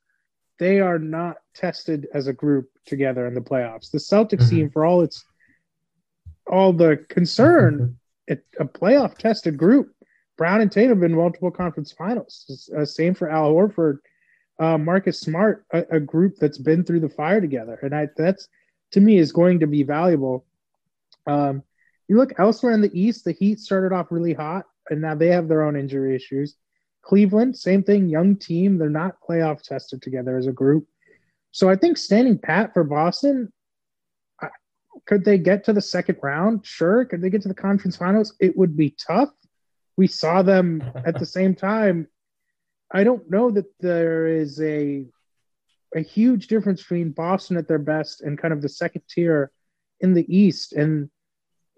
[0.58, 3.92] they are not tested as a group together in the playoffs.
[3.92, 4.56] The Celtics mm-hmm.
[4.56, 5.24] team, for all its
[6.48, 7.94] all the concern, mm-hmm.
[8.28, 9.92] it, a playoff tested group.
[10.38, 12.70] Brown and Tatum have been multiple conference finals.
[12.78, 14.00] Uh, same for Al Horford,
[14.60, 18.48] uh, Marcus Smart, a, a, group that's been through the fire together, and I, that's
[18.92, 20.46] to me is going to be valuable.
[21.26, 21.64] Um,
[22.08, 25.28] you look elsewhere in the East, the Heat started off really hot, and now they
[25.28, 26.56] have their own injury issues.
[27.06, 28.78] Cleveland, same thing, young team.
[28.78, 30.88] They're not playoff tested together as a group.
[31.52, 33.54] So I think standing pat for Boston,
[35.06, 36.66] could they get to the second round?
[36.66, 37.06] Sure.
[37.06, 38.34] Could they get to the conference finals?
[38.40, 39.30] It would be tough.
[39.98, 42.08] We saw them at the same time.
[42.92, 45.06] I don't know that there is a
[45.96, 49.52] a huge difference between Boston at their best and kind of the second tier
[50.02, 50.74] in the East.
[50.74, 51.10] And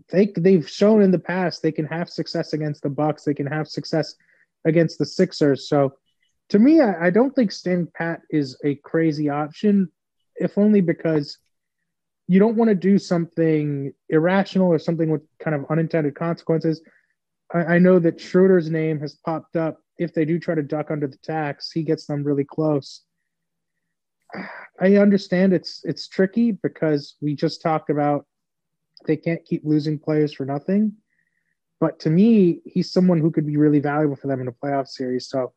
[0.09, 3.23] they they've shown in the past they can have success against the Bucks.
[3.23, 4.15] They can have success
[4.67, 5.69] against the Sixers.
[5.69, 5.93] So
[6.49, 9.91] to me, I, I don't think staying pat is a crazy option,
[10.35, 11.37] if only because
[12.27, 16.81] you don't want to do something irrational or something with kind of unintended consequences.
[17.53, 19.79] I, I know that Schroeder's name has popped up.
[19.97, 23.03] If they do try to duck under the tax, he gets them really close.
[24.79, 28.25] I understand it's it's tricky because we just talked about
[29.05, 30.93] they can't keep losing players for nothing.
[31.79, 34.87] But to me, he's someone who could be really valuable for them in a playoff
[34.87, 35.29] series.
[35.29, 35.53] So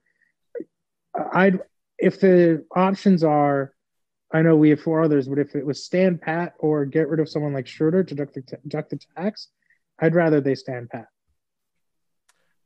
[1.32, 1.60] I'd
[2.00, 3.74] if the options are,
[4.32, 7.20] I know we have four others, but if it was stand pat or get rid
[7.20, 9.48] of someone like Schroeder to duck the, duck the tax,
[9.98, 11.06] I'd rather they stand pat.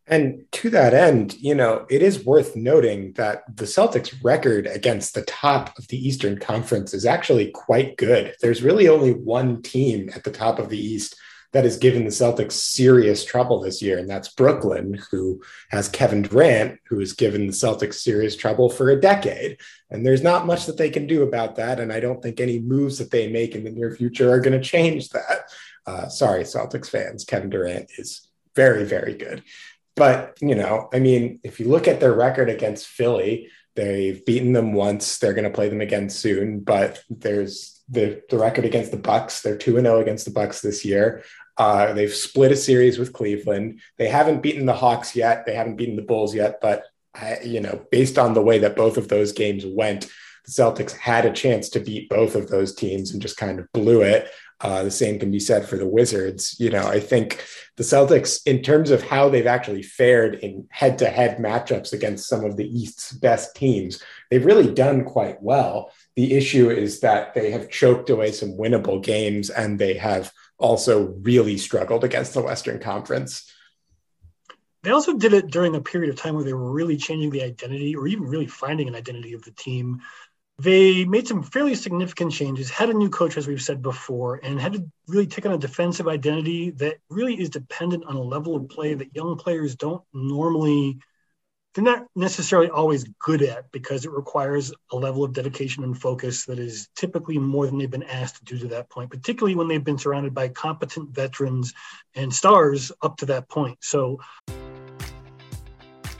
[0.07, 5.15] And to that end, you know, it is worth noting that the Celtics' record against
[5.15, 8.35] the top of the Eastern Conference is actually quite good.
[8.43, 11.17] There's really only one team at the top of the East
[11.55, 15.41] that has given the Celtics serious trouble this year, and that's Brooklyn, who
[15.71, 19.59] has Kevin Durant, who has given the Celtics serious trouble for a decade.
[19.89, 21.79] And there's not much that they can do about that.
[21.79, 24.61] And I don't think any moves that they make in the near future are going
[24.61, 25.49] to change that.
[25.87, 27.25] Uh, sorry, Celtics fans.
[27.25, 29.45] Kevin Durant is very, very good.
[29.95, 34.55] But, you know, I mean, if you look at their record against Philly, they've beaten
[34.55, 35.19] them once.
[35.19, 36.61] They're going to play them again soon.
[36.61, 39.43] But there's the, the record against the Bucks.
[39.43, 41.23] They're 2 0 against the Bucks this year.
[41.57, 43.81] Uh, they've split a series with Cleveland.
[43.99, 45.47] They haven't beaten the Hawks yet.
[45.47, 46.61] They haven't beaten the Bulls yet.
[46.61, 50.11] But, I, you know, based on the way that both of those games went,
[50.45, 53.71] the Celtics had a chance to beat both of those teams and just kind of
[53.73, 54.29] blew it.
[54.61, 56.59] Uh, the same can be said for the Wizards.
[56.59, 57.45] You know, I think
[57.77, 62.29] the Celtics, in terms of how they've actually fared in head to head matchups against
[62.29, 65.93] some of the East's best teams, they've really done quite well.
[66.17, 71.15] The issue is that they have choked away some winnable games and they have also
[71.23, 73.51] really struggled against the Western Conference.
[74.83, 77.43] They also did it during a period of time where they were really changing the
[77.43, 80.03] identity or even really finding an identity of the team
[80.59, 84.61] they made some fairly significant changes, had a new coach, as we've said before, and
[84.61, 88.55] had to really take on a defensive identity that really is dependent on a level
[88.55, 90.99] of play that young players don't normally,
[91.75, 96.45] they're not necessarily always good at because it requires a level of dedication and focus
[96.45, 99.67] that is typically more than they've been asked to do to that point, particularly when
[99.67, 101.75] they've been surrounded by competent veterans
[102.15, 103.79] and stars up to that point.
[103.81, 104.21] So,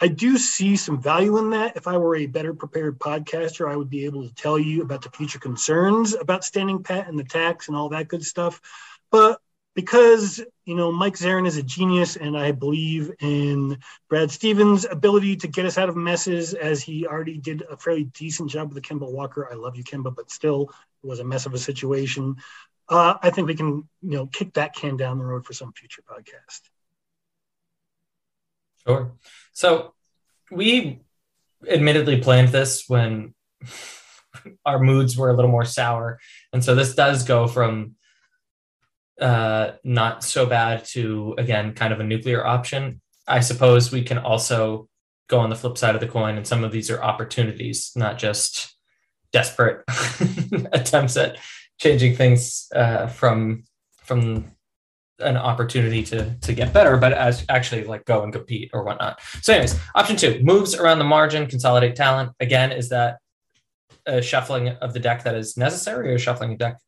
[0.00, 1.76] I do see some value in that.
[1.76, 5.02] If I were a better prepared podcaster, I would be able to tell you about
[5.02, 8.60] the future concerns about standing pat and the tax and all that good stuff.
[9.10, 9.40] But
[9.74, 13.78] because you know Mike Zarren is a genius, and I believe in
[14.08, 18.04] Brad Stevens' ability to get us out of messes, as he already did a fairly
[18.04, 19.48] decent job with the Kemba Walker.
[19.50, 20.72] I love you, Kemba, but still,
[21.04, 22.36] it was a mess of a situation.
[22.88, 25.72] Uh, I think we can, you know, kick that can down the road for some
[25.72, 26.60] future podcast.
[28.86, 29.12] Sure.
[29.56, 29.94] So
[30.50, 31.00] we
[31.66, 33.34] admittedly planned this when
[34.66, 36.20] our moods were a little more sour.
[36.52, 37.94] And so this does go from
[39.18, 43.00] uh, not so bad to, again, kind of a nuclear option.
[43.26, 44.90] I suppose we can also
[45.26, 48.18] go on the flip side of the coin, and some of these are opportunities, not
[48.18, 48.76] just
[49.32, 49.84] desperate
[50.72, 51.38] attempts at
[51.78, 53.64] changing things uh, from
[54.04, 54.44] from
[55.20, 59.20] an opportunity to to get better, but as actually like go and compete or whatnot.
[59.42, 62.32] So, anyways, option two moves around the margin, consolidate talent.
[62.40, 63.18] Again, is that
[64.06, 66.78] a shuffling of the deck that is necessary, or shuffling a deck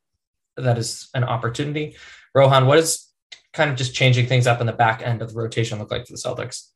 [0.56, 1.96] that is an opportunity?
[2.34, 3.08] Rohan, what is
[3.52, 6.06] kind of just changing things up in the back end of the rotation look like
[6.06, 6.68] for the Celtics?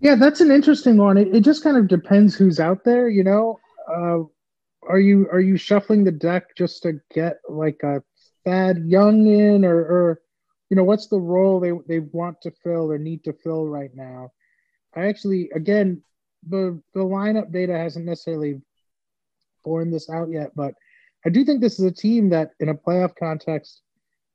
[0.00, 1.16] Yeah, that's an interesting one.
[1.16, 3.08] It, it just kind of depends who's out there.
[3.08, 4.18] You know, uh,
[4.88, 8.02] are you are you shuffling the deck just to get like a
[8.44, 10.20] Thad Young in, or, or
[10.70, 13.94] you know, what's the role they they want to fill or need to fill right
[13.94, 14.32] now?
[14.96, 16.02] I actually, again,
[16.48, 18.60] the the lineup data hasn't necessarily
[19.64, 20.74] borne this out yet, but
[21.24, 23.82] I do think this is a team that, in a playoff context,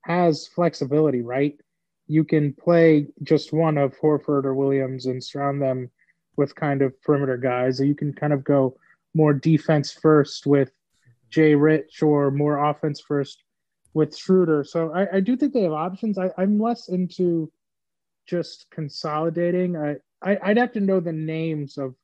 [0.02, 1.22] has flexibility.
[1.22, 1.60] Right,
[2.08, 5.90] you can play just one of Horford or Williams and surround them
[6.38, 8.78] with kind of perimeter guys, or you can kind of go
[9.14, 10.72] more defense first with
[11.30, 13.44] Jay Rich, or more offense first
[13.94, 14.64] with Schroeder.
[14.64, 16.18] So I, I do think they have options.
[16.18, 17.52] I, I'm less into
[18.28, 19.76] just consolidating.
[19.76, 21.96] I, I I'd have to know the names of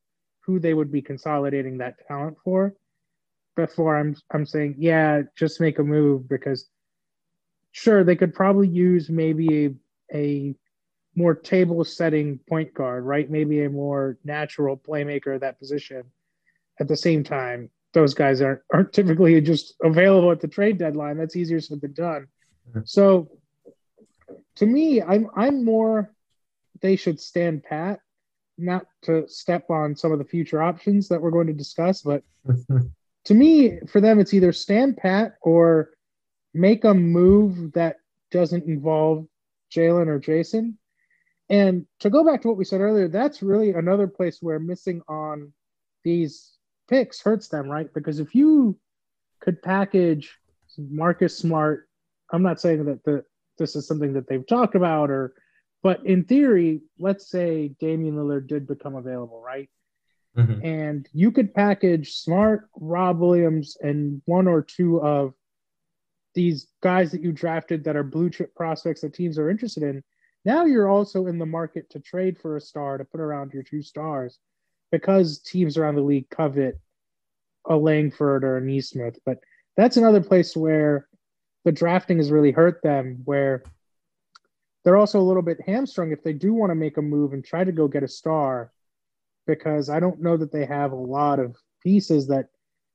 [0.41, 2.75] who they would be consolidating that talent for
[3.55, 6.69] before I'm I'm saying yeah, just make a move because
[7.71, 9.69] sure they could probably use maybe a,
[10.13, 10.55] a
[11.15, 13.29] more table setting point guard, right?
[13.29, 16.03] Maybe a more natural playmaker at that position.
[16.79, 21.17] At the same time, those guys aren't aren't typically just available at the trade deadline.
[21.17, 22.27] That's easier said than done.
[22.85, 23.29] So
[24.55, 26.11] to me, I'm I'm more
[26.81, 27.99] they should stand pat,
[28.57, 32.23] not to step on some of the future options that we're going to discuss, but
[33.25, 35.91] to me, for them, it's either stand pat or
[36.53, 37.97] make a move that
[38.31, 39.25] doesn't involve
[39.73, 40.77] Jaylen or Jayson.
[41.49, 45.01] And to go back to what we said earlier, that's really another place where missing
[45.07, 45.53] on
[46.03, 46.51] these
[46.89, 47.93] picks hurts them, right?
[47.93, 48.77] Because if you
[49.39, 50.37] could package
[50.77, 51.87] Marcus Smart,
[52.31, 53.23] I'm not saying that the,
[53.57, 55.33] this is something that they've talked about, or
[55.81, 59.69] but in theory, let's say Damian Lillard did become available, right?
[60.37, 60.65] Mm-hmm.
[60.65, 65.33] And you could package Smart, Rob Williams, and one or two of
[66.33, 70.03] these guys that you drafted that are blue chip prospects that teams are interested in.
[70.45, 73.63] Now you're also in the market to trade for a star to put around your
[73.63, 74.39] two stars
[74.93, 76.79] because teams around the league covet
[77.67, 79.17] a Langford or a Nesmith.
[79.25, 79.39] But
[79.75, 81.07] that's another place where
[81.65, 83.63] the drafting has really hurt them, where
[84.83, 87.43] they're also a little bit hamstrung if they do want to make a move and
[87.43, 88.71] try to go get a star,
[89.47, 92.49] because I don't know that they have a lot of pieces that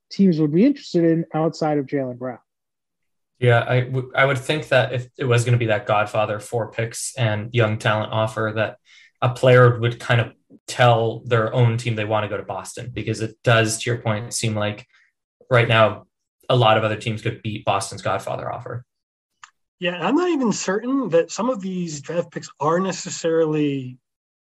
[0.09, 2.39] teams would be interested in outside of Jaylen Brown.
[3.41, 6.39] Yeah, I, w- I would think that if it was going to be that Godfather
[6.39, 8.77] four picks and young talent offer, that
[9.21, 10.33] a player would kind of
[10.67, 14.01] tell their own team they want to go to Boston because it does, to your
[14.01, 14.87] point, seem like
[15.51, 16.07] right now
[16.49, 18.85] a lot of other teams could beat Boston's Godfather offer.
[19.81, 23.99] Yeah, I'm not even certain that some of these draft picks are necessarily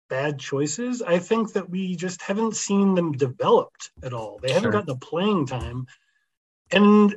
[0.10, 1.02] bad choices.
[1.02, 4.40] I think that we just haven't seen them developed at all.
[4.42, 5.88] They haven't gotten the playing time.
[6.72, 7.16] And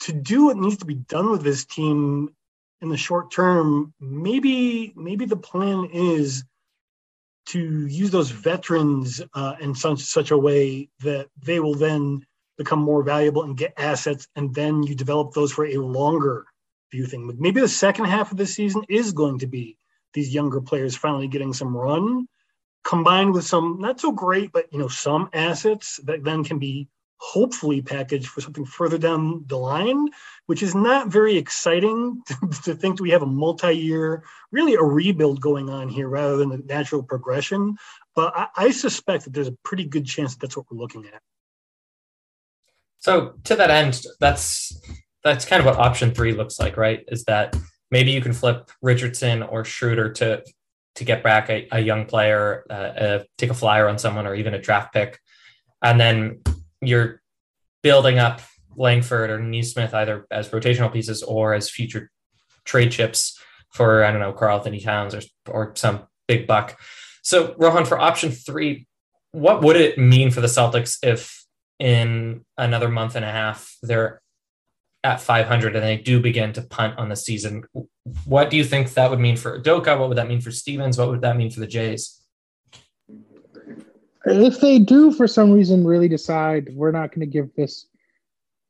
[0.00, 2.34] to do what needs to be done with this team
[2.80, 6.44] in the short term, maybe maybe the plan is
[7.46, 12.24] to use those veterans uh, in such such a way that they will then
[12.56, 16.46] become more valuable and get assets, and then you develop those for a longer
[16.92, 17.30] view thing.
[17.38, 19.76] Maybe the second half of the season is going to be
[20.12, 22.28] these younger players finally getting some run,
[22.84, 26.88] combined with some not so great, but you know some assets that then can be
[27.18, 30.08] hopefully packaged for something further down the line,
[30.46, 32.22] which is not very exciting
[32.64, 36.58] to, think we have a multi-year, really a rebuild going on here rather than a
[36.58, 37.76] natural progression.
[38.14, 41.06] But I, I suspect that there's a pretty good chance that that's what we're looking
[41.06, 41.20] at.
[42.98, 44.80] So to that end, that's
[45.22, 47.04] that's kind of what option three looks like, right?
[47.08, 47.56] Is that
[47.90, 50.42] maybe you can flip Richardson or Schroeder to
[50.96, 54.34] to get back a, a young player, uh, uh, take a flyer on someone, or
[54.34, 55.18] even a draft pick,
[55.82, 56.40] and then
[56.86, 57.22] you're
[57.82, 58.40] building up
[58.76, 62.10] Langford or Nesmith either as rotational pieces or as future
[62.64, 63.38] trade chips
[63.70, 66.78] for I don't know Karl-Anthony Towns or or some big buck.
[67.22, 68.86] So Rohan, for option three,
[69.32, 71.44] what would it mean for the Celtics if
[71.78, 74.20] in another month and a half they're
[75.02, 77.64] at 500 and they do begin to punt on the season?
[78.24, 79.98] What do you think that would mean for Udoka?
[79.98, 80.98] What would that mean for Stevens?
[80.98, 82.23] What would that mean for the Jays?
[84.26, 87.86] If they do for some reason really decide we're not going to give this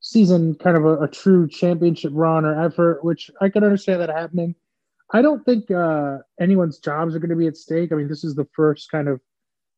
[0.01, 4.09] season kind of a, a, true championship run or effort, which I can understand that
[4.09, 4.53] happening.
[5.11, 7.91] I don't think uh, anyone's jobs are going to be at stake.
[7.91, 9.19] I mean, this is the first kind of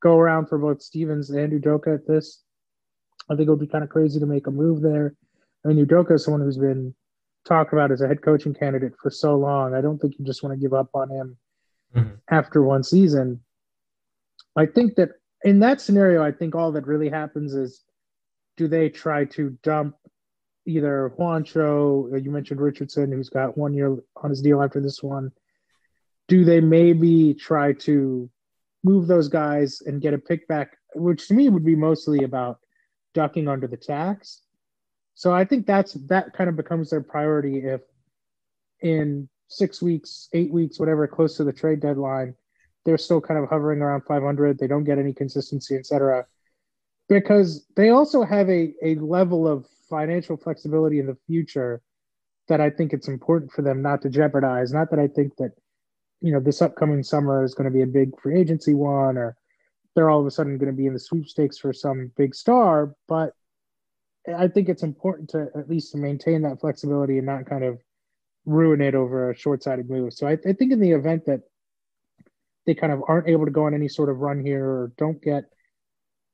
[0.02, 2.44] go around for both Stevens and Udoka at this.
[3.30, 5.16] I think it would be kind of crazy to make a move there.
[5.66, 6.94] I mean, Udoka is someone who's been
[7.46, 9.74] talked about as a head coaching candidate for so long.
[9.74, 11.38] I don't think you just want to give up on him
[11.96, 12.16] mm-hmm.
[12.30, 13.42] after one season.
[14.56, 15.12] I think that
[15.44, 17.84] in that scenario, I think all that really happens is
[18.56, 19.96] do they try to dump
[20.66, 25.02] either Juancho, uh, you mentioned Richardson, who's got one year on his deal after this
[25.02, 25.32] one.
[26.28, 28.30] Do they maybe try to
[28.84, 32.60] move those guys and get a pick back, which to me would be mostly about
[33.14, 34.42] ducking under the tax?
[35.16, 37.82] So I think that's that kind of becomes their priority if
[38.82, 42.36] in six weeks, eight weeks, whatever, close to the trade deadline,
[42.88, 44.58] they're still kind of hovering around 500.
[44.58, 46.26] They don't get any consistency, etc.
[47.10, 51.82] Because they also have a, a level of financial flexibility in the future
[52.48, 54.72] that I think it's important for them not to jeopardize.
[54.72, 55.52] Not that I think that,
[56.22, 59.36] you know, this upcoming summer is going to be a big free agency one or
[59.94, 62.94] they're all of a sudden going to be in the sweepstakes for some big star,
[63.10, 63.34] but
[64.34, 67.82] I think it's important to at least maintain that flexibility and not kind of
[68.46, 70.14] ruin it over a short-sighted move.
[70.14, 71.42] So I, I think in the event that
[72.68, 75.22] they kind of aren't able to go on any sort of run here or don't
[75.22, 75.46] get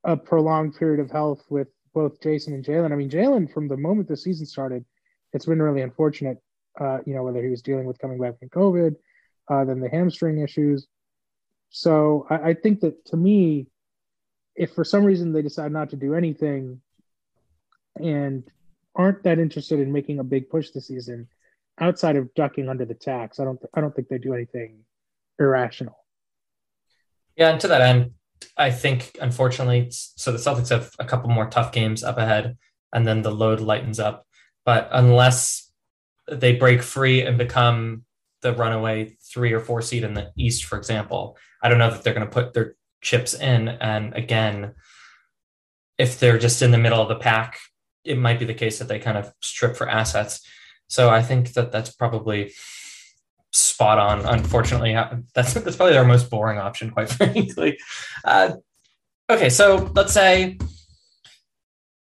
[0.03, 2.91] a prolonged period of health with both Jayson and Jaylen.
[2.91, 4.83] I mean, Jaylen, from the moment the season started,
[5.31, 6.39] it's been really unfortunate.
[6.79, 8.95] Uh, you know, whether he was dealing with coming back from COVID,
[9.49, 10.87] uh, then the hamstring issues.
[11.69, 13.67] So I, I think that to me,
[14.55, 16.81] if for some reason they decide not to do anything
[17.97, 18.43] and
[18.95, 21.27] aren't that interested in making a big push this season,
[21.79, 24.79] outside of ducking under the tax, I don't th- I don't think they do anything
[25.39, 26.02] irrational.
[27.35, 28.11] Yeah, and to that end,
[28.57, 32.57] I think unfortunately, so the Celtics have a couple more tough games up ahead,
[32.91, 34.27] and then the load lightens up.
[34.65, 35.71] But unless
[36.29, 38.03] they break free and become
[38.41, 42.03] the runaway three or four seed in the East, for example, I don't know that
[42.03, 43.67] they're going to put their chips in.
[43.67, 44.73] And again,
[45.97, 47.57] if they're just in the middle of the pack,
[48.03, 50.45] it might be the case that they kind of strip for assets.
[50.87, 52.53] So I think that that's probably
[53.53, 54.25] spot on.
[54.25, 54.93] Unfortunately,
[55.33, 57.79] that's that's probably our most boring option, quite frankly.
[58.23, 58.53] Uh,
[59.29, 60.57] okay, so let's say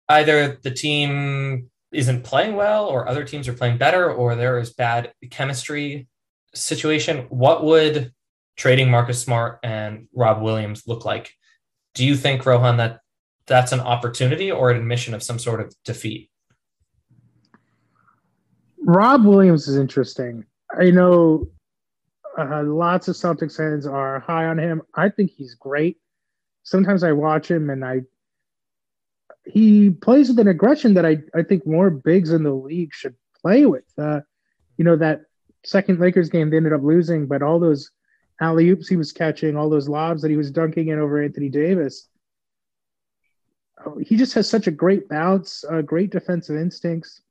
[0.09, 4.73] either the team isn't playing well, or other teams are playing better, or there is
[4.73, 6.07] bad chemistry
[6.53, 7.27] situation.
[7.29, 8.11] What would
[8.55, 11.31] trading Marcus Smart and Rob Williams look like?
[11.93, 12.99] Do you think, Rohan, that
[13.45, 16.29] that's an opportunity or an admission of some sort of defeat?
[18.85, 20.45] Rob Williams is interesting.
[20.77, 21.49] I know
[22.37, 24.81] uh, lots of Celtics fans are high on him.
[24.95, 25.97] I think he's great.
[26.63, 28.01] Sometimes I watch him and I
[29.45, 33.15] he plays with an aggression that I, I think more bigs in the league should
[33.41, 33.83] play with.
[33.97, 34.21] Uh,
[34.77, 35.23] you know, that
[35.65, 37.91] second Lakers game they ended up losing, but all those
[38.41, 41.49] alley oops he was catching, all those lobs that he was dunking in over Anthony
[41.49, 42.07] Davis.
[43.85, 47.21] Oh, he just has such a great bounce, uh, great defensive instincts.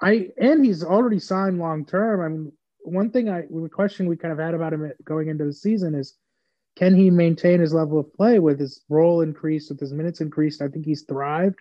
[0.00, 2.20] I and he's already signed long term.
[2.20, 5.44] I mean, one thing I the question we kind of had about him going into
[5.44, 6.16] the season is
[6.76, 10.62] can he maintain his level of play with his role increased, with his minutes increased?
[10.62, 11.60] I think he's thrived.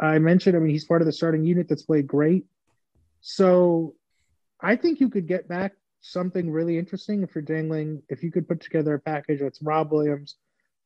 [0.00, 2.44] I mentioned, I mean, he's part of the starting unit that's played great.
[3.20, 3.94] So
[4.60, 8.48] I think you could get back something really interesting if you're dangling, if you could
[8.48, 10.36] put together a package that's Rob Williams,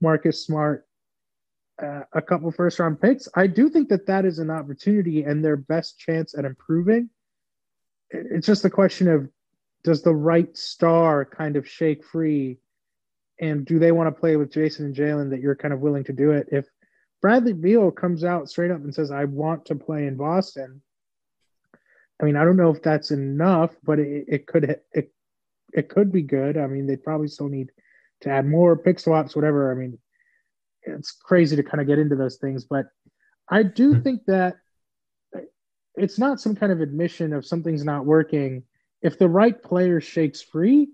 [0.00, 0.86] Marcus Smart,
[1.82, 3.28] uh, a couple first round picks.
[3.34, 7.10] I do think that that is an opportunity and their best chance at improving.
[8.10, 9.28] It's just a question of
[9.84, 12.58] does the right star kind of shake free?
[13.40, 16.04] And do they want to play with Jayson and Jaylen that you're kind of willing
[16.04, 16.48] to do it?
[16.50, 16.66] If
[17.22, 20.82] Bradley Beal comes out straight up and says, I want to play in Boston,
[22.20, 25.12] I mean, I don't know if that's enough, but it, it could it
[25.72, 26.56] it could be good.
[26.56, 27.70] I mean, they probably still need
[28.22, 29.70] to add more pick swaps, whatever.
[29.70, 29.98] I mean,
[30.82, 32.86] it's crazy to kind of get into those things, but
[33.50, 34.02] I do mm-hmm.
[34.02, 34.56] think that
[35.94, 38.62] it's not some kind of admission of something's not working.
[39.02, 40.88] If the right player shakes free,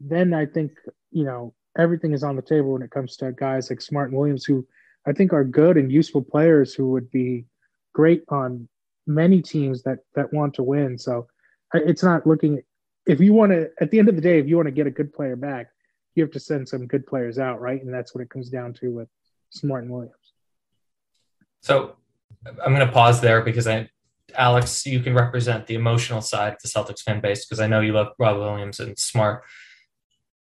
[0.00, 0.72] then I think,
[1.10, 4.18] you know, everything is on the table when it comes to guys like Smart and
[4.18, 4.66] Williams, who
[5.06, 7.46] I think are good and useful players who would be
[7.92, 8.68] great on
[9.06, 10.98] many teams that that want to win.
[10.98, 11.28] So
[11.72, 12.62] it's not looking
[13.06, 14.86] if you want to at the end of the day, if you want to get
[14.86, 15.68] a good player back,
[16.16, 17.80] you have to send some good players out, right?
[17.80, 19.08] And that's what it comes down to with
[19.50, 20.14] Smart and Williams.
[21.60, 21.96] So
[22.46, 23.90] I'm going to pause there because I,
[24.34, 27.80] Alex, you can represent the emotional side of the Celtics fan base because I know
[27.80, 29.44] you love Rob Williams and Smart.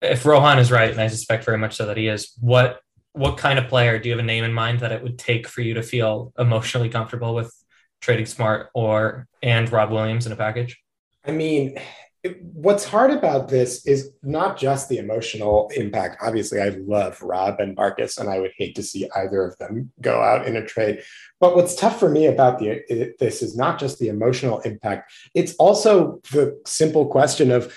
[0.01, 2.80] If Rohan is right, and I suspect very much so that he is, what
[3.14, 5.47] what kind of player do you have a name in mind that it would take
[5.47, 7.53] for you to feel emotionally comfortable with
[7.99, 10.78] trading Smart or and Rob Williams in a package?
[11.26, 11.78] I mean,
[12.53, 16.17] what's hard about this is not just the emotional impact.
[16.22, 19.91] Obviously, I love Rob and Marcus, and I would hate to see either of them
[20.01, 21.01] go out in a trade.
[21.39, 25.55] But what's tough for me about the this is not just the emotional impact; it's
[25.55, 27.74] also the simple question of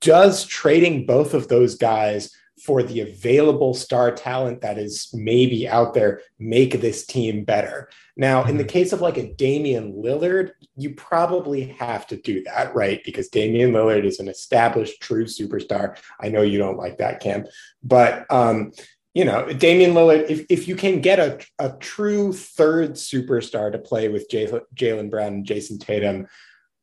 [0.00, 2.30] does trading both of those guys
[2.60, 7.88] for the available star talent that is maybe out there make this team better.
[8.16, 8.70] Now, in the mm-hmm.
[8.70, 13.00] case of like a Damian Lillard, you probably have to do that, right?
[13.04, 15.96] Because Damian Lillard is an established true superstar.
[16.20, 17.46] I know you don't like that, Cam,
[17.82, 18.72] but um,
[19.14, 23.78] you know, Damian Lillard, if, if you can get a, a true third superstar to
[23.78, 26.28] play with Jaylen Brown and Jayson Tatum,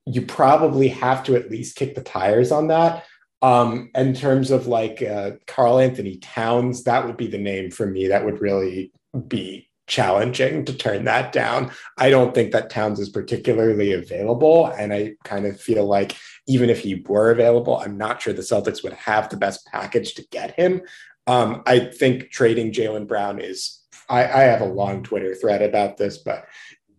[0.05, 3.05] you probably have to at least kick the tires on that.
[3.45, 8.07] Um, in terms of like uh, Karl-Anthony Towns, that would be the name for me.
[8.07, 8.91] That would really
[9.27, 11.71] be challenging to turn that down.
[11.95, 14.65] I don't think that Towns is particularly available.
[14.65, 16.17] And I kind of feel like
[16.47, 20.15] even if he were available, I'm not sure the Celtics would have the best package
[20.15, 20.81] to get him.
[21.27, 23.79] Um, I think trading Jaylen Brown is,
[24.09, 26.45] I, I have a long Twitter thread about this, but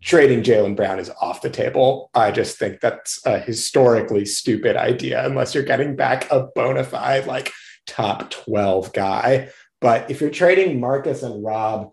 [0.07, 2.11] trading Jaylen Brown is off the table.
[2.14, 7.26] I just think that's a historically stupid idea unless you're getting back a bona fide
[7.26, 7.52] like
[7.88, 9.50] top 12 guy.
[9.80, 11.92] But if you're trading Marcus and Rob,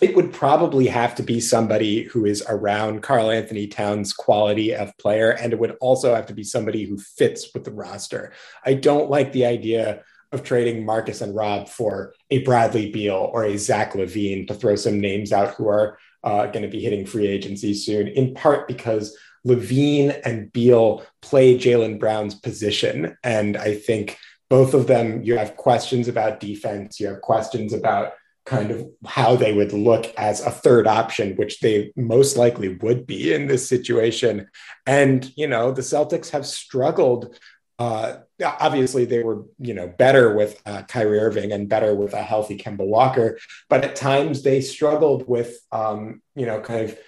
[0.00, 5.30] it would probably have to be somebody who is around Karl-Anthony Towns' quality of player,
[5.30, 8.32] and it would also have to be somebody who fits with the roster.
[8.64, 13.44] I don't like the idea of trading Marcus and Rob for a Bradley Beal or
[13.44, 17.06] a Zach LaVine to throw some names out who are uh, going to be hitting
[17.06, 19.16] free agency soon, in part because
[19.46, 23.16] LaVine and Beal play Jaylen Brown's position.
[23.22, 24.18] And I think
[24.48, 28.14] both of them, you have questions about defense, you have questions about
[28.46, 33.06] kind of how they would look as a third option, which they most likely would
[33.06, 34.48] be in this situation.
[34.86, 37.38] And, you know, the Celtics have struggled
[37.78, 42.22] uh, obviously they were you know better with uh, Kyrie Irving and better with a
[42.22, 46.98] healthy Kemba Walker, but at times they struggled with um, you know kind of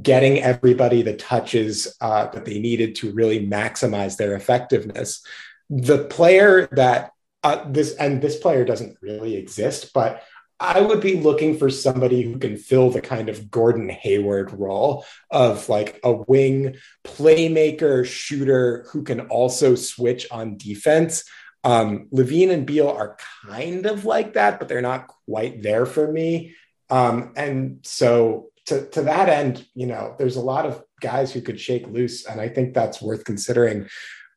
[0.00, 5.22] getting everybody the touches uh, that they needed to really maximize their effectiveness.
[5.70, 7.12] The player that
[7.42, 10.22] uh, this and this player doesn't really exist, but
[10.58, 15.04] I would be looking for somebody who can fill the kind of Gordon Hayward role
[15.30, 21.24] of like a wing playmaker shooter who can also switch on defense.
[21.62, 26.10] Um, LaVine and Beal are kind of like that, but they're not quite there for
[26.10, 26.54] me.
[26.88, 31.40] Um, and so to, to that end, you know, there's a lot of guys who
[31.40, 33.88] could shake loose, and I think that's worth considering.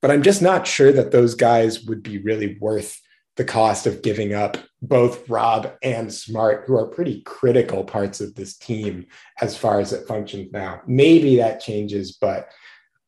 [0.02, 3.00] But I'm just not sure that those guys would be really worth
[3.40, 8.36] the cost of giving up both Rob and Smart, who are pretty critical parts of
[8.36, 9.06] this team
[9.40, 10.82] as far as it functions now.
[10.86, 12.50] Maybe that changes, but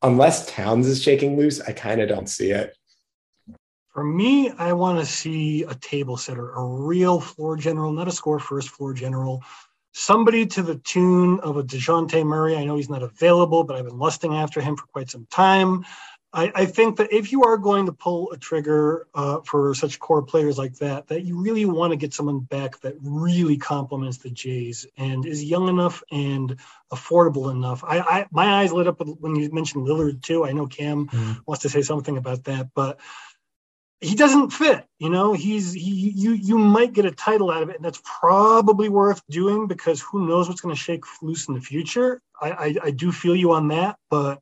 [0.00, 2.74] unless Towns is shaking loose, I kind of don't see it.
[3.92, 8.12] For me, I want to see a table setter, a real floor general, not a
[8.12, 9.42] score first floor general.
[9.92, 12.56] Somebody to the tune of a Dejounte Murray.
[12.56, 15.84] I know he's not available, but I've been lusting after him for quite some time.
[16.34, 19.98] I, I, think that if you are going to pull a trigger uh, for such
[19.98, 24.16] core players like that, that you really want to get someone back that really complements
[24.16, 26.56] the Jays and is young enough and
[26.90, 27.84] affordable enough.
[27.84, 30.44] I, I my eyes lit up when you mentioned Lillard too.
[30.46, 31.32] I know Cam mm-hmm.
[31.46, 32.98] wants to say something about that, but
[34.00, 34.86] he doesn't fit.
[34.98, 38.00] You know, he's he you you might get a title out of it, and that's
[38.04, 42.22] probably worth doing because who knows what's going to shake loose in the future.
[42.40, 44.40] I, I I do feel you on that, but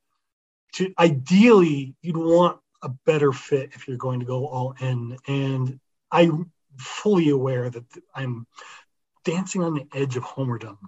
[0.72, 5.16] to ideally you'd want a better fit if you're going to go all in.
[5.26, 5.78] And
[6.10, 8.46] I'm fully aware that I'm
[9.24, 10.78] dancing on the edge of homerdom.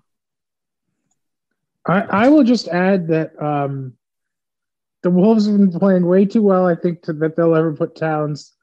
[1.86, 3.94] I, I will just add that um,
[5.02, 7.96] the Wolves have been playing way too well, I think, to, that they'll ever put
[7.96, 8.54] Towns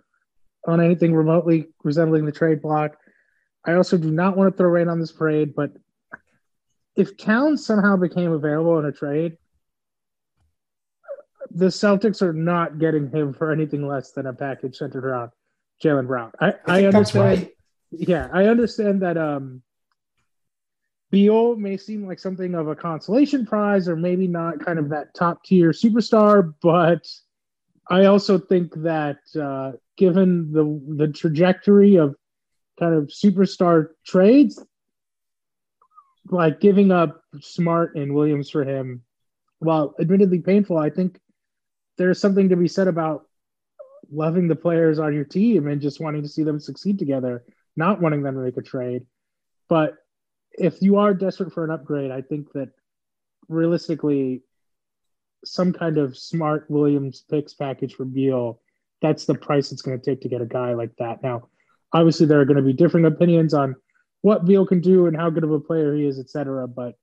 [0.68, 2.98] on anything remotely resembling the trade block.
[3.66, 5.72] I also do not want to throw rain on this parade, but
[6.96, 9.38] if Towns somehow became available in a trade,
[11.52, 15.32] the Celtics are not getting him for anything less than a package centered around
[15.84, 16.32] Jaylen Brown.
[16.40, 17.26] I, I, I understand.
[17.26, 17.52] Right.
[17.92, 19.62] Yeah, I understand that um
[21.12, 25.16] Beal may seem like something of a consolation prize or maybe not kind of that
[25.16, 27.08] top tier superstar, but
[27.90, 32.16] I also think that uh, given the the trajectory of
[32.80, 34.64] kind of superstar trades,
[36.30, 39.02] like giving up Smart and Williams for him,
[39.58, 41.20] while admittedly painful, I think
[42.00, 43.28] there's something to be said about
[44.10, 47.44] loving the players on your team and just wanting to see them succeed together,
[47.76, 49.06] not wanting them to make a trade.
[49.68, 49.98] But
[50.54, 52.70] if you are desperate for an upgrade, I think that
[53.50, 54.42] realistically,
[55.44, 58.62] some kind of smart Williams picks package for Beal,
[59.02, 61.22] that's the price it's going to take to get a guy like that.
[61.22, 61.50] Now,
[61.94, 63.76] obviously, there are going to be different opinions on
[64.22, 66.66] what Beal can do and how good of a player he is, et cetera.
[66.66, 66.96] But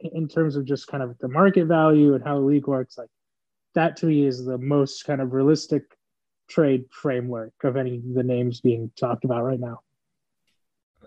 [0.00, 3.08] in terms of just kind of the market value and how the league works, like
[3.74, 5.84] that to me is the most kind of realistic
[6.48, 9.80] trade framework of any of the names being talked about right now.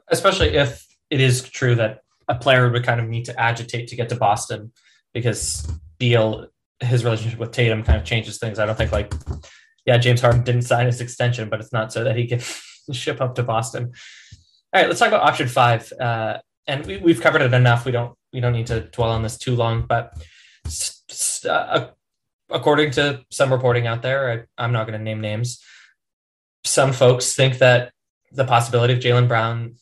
[0.10, 3.96] Especially if it is true that a player would kind of need to agitate to
[3.96, 4.72] get to Boston
[5.14, 6.48] because Beal,
[6.80, 8.60] his relationship with Tatum kind of changes things.
[8.60, 9.14] I don't think like,
[9.86, 12.40] yeah, James Harden didn't sign his extension, but it's not so that he can
[12.92, 13.92] ship up to Boston.
[14.74, 15.92] All right, let's talk about option five.
[15.94, 17.86] Uh, and we, have covered it enough.
[17.86, 19.86] We don't we don't need to dwell on this too long.
[19.88, 20.14] But
[21.48, 21.88] uh,
[22.50, 25.62] according to some reporting out there, I, I'm not going to name names.
[26.64, 27.92] Some folks think that
[28.32, 29.76] the possibility of Jaylen Brown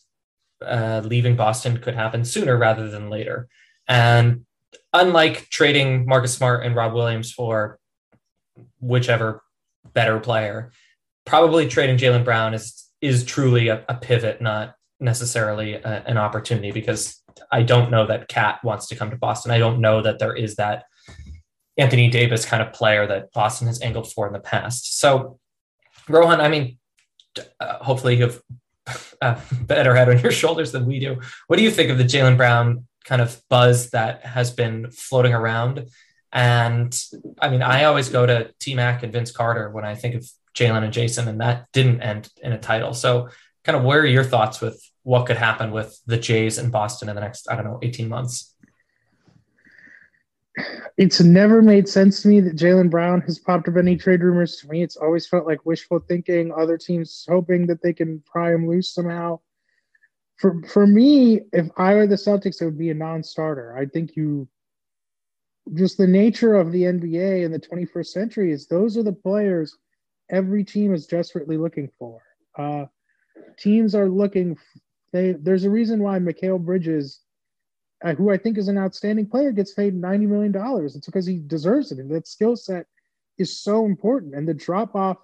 [0.64, 3.48] uh, leaving Boston could happen sooner rather than later.
[3.88, 4.46] And
[4.94, 7.80] unlike trading Marcus Smart and Rob Williams for
[8.80, 9.44] whichever
[9.94, 10.72] better player,
[11.26, 16.72] probably trading Jaylen Brown is is truly a, a pivot, not necessarily a, an opportunity.
[16.72, 19.52] Because I don't know that KAT wants to come to Boston.
[19.52, 20.86] I don't know that there is that
[21.78, 25.00] Anthony Davis kind of player that Boston has angled for in the past.
[25.00, 25.40] So,
[26.08, 26.78] Rohan, I mean,
[27.60, 28.42] uh, hopefully you have
[29.22, 31.20] a better head on your shoulders than we do.
[31.48, 35.34] What do you think of the Jaylen Brown kind of buzz that has been floating
[35.34, 35.90] around?
[36.32, 36.98] And
[37.42, 40.30] I mean, I always go to T Mac and Vince Carter when I think of
[40.54, 42.94] Jaylen and Jayson, and that didn't end in a title.
[42.94, 43.30] So,
[43.64, 47.10] kind of, where are your thoughts with what could happen with the Jays in Boston
[47.10, 48.55] in the next, I don't know, 18 months?
[50.98, 54.58] It's never made sense to me that Jaylen Brown has popped up any trade rumors.
[54.58, 58.54] To me, it's always felt like wishful thinking, other teams hoping that they can pry
[58.54, 59.40] him loose somehow.
[60.38, 63.76] For for me, if I were the Celtics, it would be a non-starter.
[63.78, 64.48] I think you
[65.74, 69.78] just the nature of the NBA in the 21st century is those are the players
[70.30, 72.22] every team is desperately looking for.
[72.58, 72.86] Uh,
[73.58, 74.58] teams are looking.
[75.12, 77.22] They there's a reason why Mikal Bridges,
[78.04, 80.96] Uh, who I think is an outstanding player, gets paid ninety million dollars.
[80.96, 82.88] It's because he deserves it, and that skill set
[83.38, 84.36] is so important.
[84.36, 85.18] And the drop off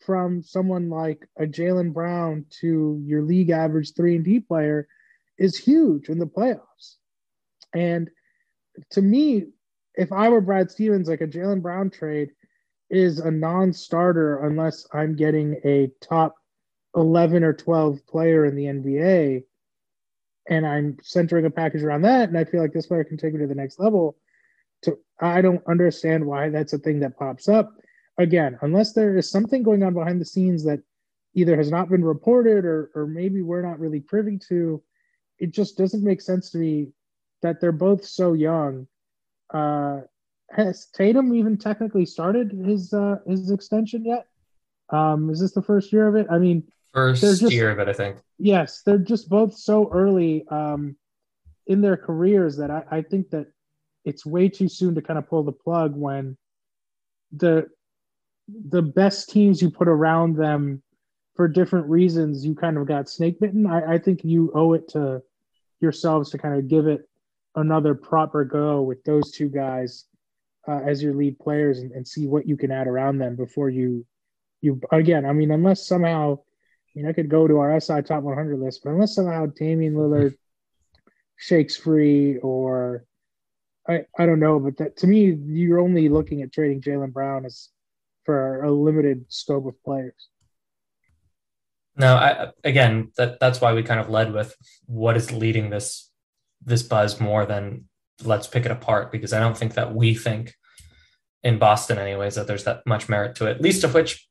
[0.00, 4.88] from someone like a Jaylen Brown to your league average three and D player
[5.38, 6.96] is huge in the playoffs.
[7.74, 8.10] And
[8.90, 9.46] to me,
[9.94, 12.30] if I were Brad Stevens, like a Jaylen Brown trade
[12.90, 16.34] is a non-starter unless I'm getting a top
[16.94, 19.44] 11 or 12 player in the NBA
[20.48, 23.32] and I'm centering a package around that and I feel like this player can take
[23.34, 24.16] me to the next level
[24.82, 27.72] to I don't understand why that's a thing that pops up
[28.18, 30.80] again unless there is something going on behind the scenes that
[31.34, 34.82] either has not been reported or or maybe we're not really privy to
[35.38, 36.88] it just doesn't make sense to me
[37.42, 38.86] that they're both so young
[39.54, 40.00] uh
[40.52, 44.26] has Tatum even technically started his uh, his extension yet?
[44.90, 46.26] Um, is this the first year of it?
[46.30, 48.18] I mean, first just, year of it, I think.
[48.38, 50.96] Yes, they're just both so early um,
[51.66, 53.46] in their careers that I, I think that
[54.04, 56.36] it's way too soon to kind of pull the plug when
[57.32, 57.66] the
[58.68, 60.82] the best teams you put around them
[61.36, 63.66] for different reasons you kind of got snake bitten.
[63.66, 65.22] I, I think you owe it to
[65.80, 67.08] yourselves to kind of give it
[67.54, 70.06] another proper go with those two guys
[70.68, 73.68] uh, as your lead players and, and see what you can add around them before
[73.68, 74.04] you
[74.60, 75.26] you again.
[75.26, 76.38] I mean, unless somehow,
[76.94, 79.94] I mean, I could go to our SI top 100 list, but unless somehow Damian
[79.94, 80.34] Lillard
[81.38, 83.04] shakes free or
[83.88, 87.44] I, I don't know, but that to me, you're only looking at trading Jaylen Brown
[87.44, 87.70] as
[88.24, 90.28] for a limited scope of players.
[91.96, 94.54] No, I, again, that that's why we kind of led with
[94.86, 96.10] what is leading this
[96.64, 97.86] this buzz more than
[98.22, 100.54] let's pick it apart because I don't think that we think
[101.42, 103.60] in Boston, anyways, that there's that much merit to it.
[103.60, 104.28] Least of which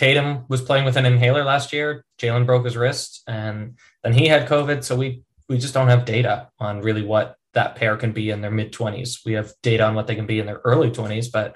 [0.00, 2.06] Tatum was playing with an inhaler last year.
[2.18, 4.82] Jaylen broke his wrist, and then he had COVID.
[4.82, 8.40] So we we just don't have data on really what that pair can be in
[8.40, 9.20] their mid twenties.
[9.26, 11.54] We have data on what they can be in their early twenties, but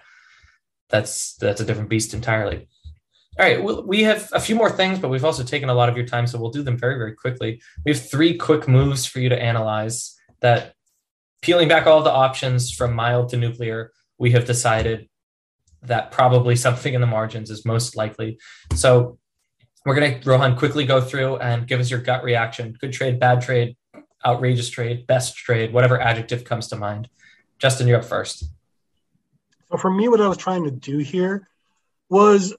[0.91, 2.69] that's that's a different beast entirely.
[3.39, 5.89] All right, well, we have a few more things, but we've also taken a lot
[5.89, 7.63] of your time, so we'll do them very, very quickly.
[7.87, 10.75] We have three quick moves for you to analyze that
[11.41, 15.09] peeling back all the options from mild to nuclear, we have decided
[15.87, 18.39] that probably something in the margins is most likely.
[18.75, 19.19] So
[19.85, 22.77] we're going to, Rohan, quickly go through and give us your gut reaction.
[22.81, 23.77] Good trade, bad trade,
[24.25, 27.09] outrageous trade, best trade, whatever adjective comes to mind.
[27.59, 28.45] Justin, you're up first.
[29.71, 31.49] So for me, what I was trying to do here
[32.09, 32.55] was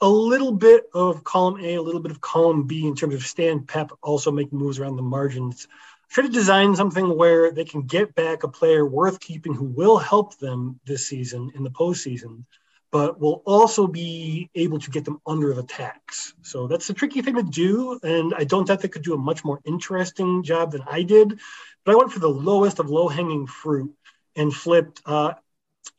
[0.00, 3.22] a little bit of column A, a little bit of column B in terms of
[3.22, 5.68] Stan Pep also making moves around the margins.
[6.14, 9.98] Try to design something where they can get back a player worth keeping who will
[9.98, 12.44] help them this season in the postseason,
[12.92, 16.32] but will also be able to get them under the tax.
[16.42, 17.98] So that's a tricky thing to do.
[18.04, 21.40] And I don't doubt they could do a much more interesting job than I did.
[21.84, 23.92] But I went for the lowest of low hanging fruit
[24.36, 25.34] and flipped uh,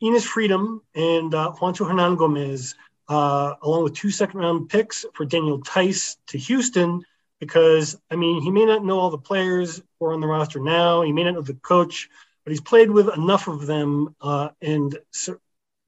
[0.02, 2.74] Enes Freedom and uh, Juancho Hernangomez
[3.10, 7.04] uh, along with two second round picks for Daniel Theis to Houston,
[7.40, 10.60] because I mean, he may not know all the players who are on the roster
[10.60, 12.08] now, he may not know the coach,
[12.44, 15.38] but he's played with enough of them uh, and so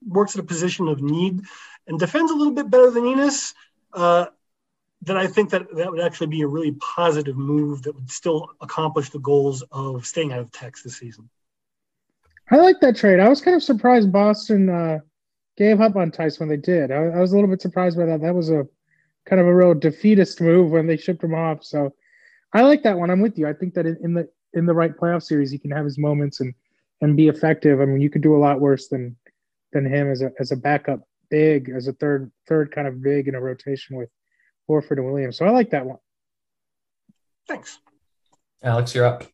[0.06, 1.40] works at a position of need
[1.86, 3.54] and defends a little bit better than Enes.
[3.92, 4.26] Uh,
[5.02, 8.50] that I think that that would actually be a really positive move that would still
[8.60, 11.30] accomplish the goals of staying out of tax this season.
[12.50, 13.20] I like that trade.
[13.20, 14.98] I was kind of surprised Boston uh,
[15.56, 16.90] gave up on Theis when they did.
[16.90, 18.22] I, I, was a little bit surprised by that.
[18.22, 18.66] That was a
[19.28, 21.62] kind of a real defeatist move when they shipped him off.
[21.62, 21.94] So
[22.54, 23.10] I like that one.
[23.10, 23.46] I'm with you.
[23.46, 25.98] I think that in, in the in the right playoff series, he can have his
[25.98, 26.54] moments and
[27.00, 27.80] and be effective.
[27.80, 29.16] I mean, you could do a lot worse than
[29.72, 31.00] than him as a as a backup
[31.30, 34.08] big, as a third third kind of big in a rotation with
[34.68, 35.36] Horford and Williams.
[35.36, 35.98] So I like that one.
[37.46, 37.78] Thanks.
[38.62, 39.24] Alex, you're up.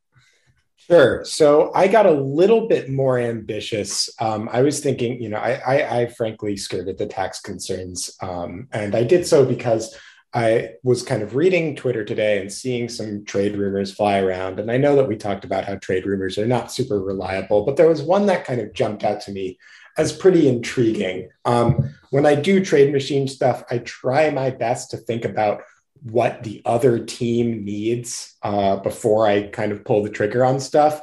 [0.86, 1.24] Sure.
[1.24, 4.10] So I got a little bit more ambitious.
[4.20, 8.68] Um, I was thinking, you know, I, I, I frankly skirted the tax concerns, um,
[8.70, 9.96] and I did so because
[10.34, 14.58] I was kind of reading Twitter today and seeing some trade rumors fly around.
[14.58, 17.76] And I know that we talked about how trade rumors are not super reliable, but
[17.76, 19.58] there was one that kind of jumped out to me
[19.96, 21.30] as pretty intriguing.
[21.44, 25.62] Um, when I do trade machine stuff, I try my best to think about
[26.04, 31.00] what the other team needs uh, before I kind of pull the trigger on stuff.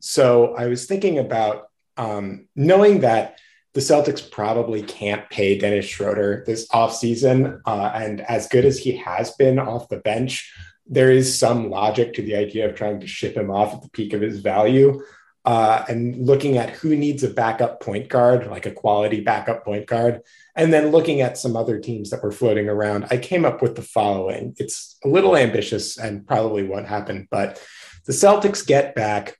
[0.00, 3.38] So I was thinking about um, knowing that
[3.74, 7.60] the Celtics probably can't pay Dennis Schroeder this offseason.
[7.66, 10.52] Uh, and as good as he has been off the bench,
[10.86, 13.90] there is some logic to the idea of trying to ship him off at the
[13.90, 15.02] peak of his value.
[15.44, 19.86] Uh, and looking at who needs a backup point guard, like a quality backup point
[19.86, 20.22] guard.
[20.56, 23.74] And then looking at some other teams that were floating around, I came up with
[23.74, 24.54] the following.
[24.58, 27.62] It's a little ambitious and probably won't happen, but
[28.06, 29.38] the Celtics get back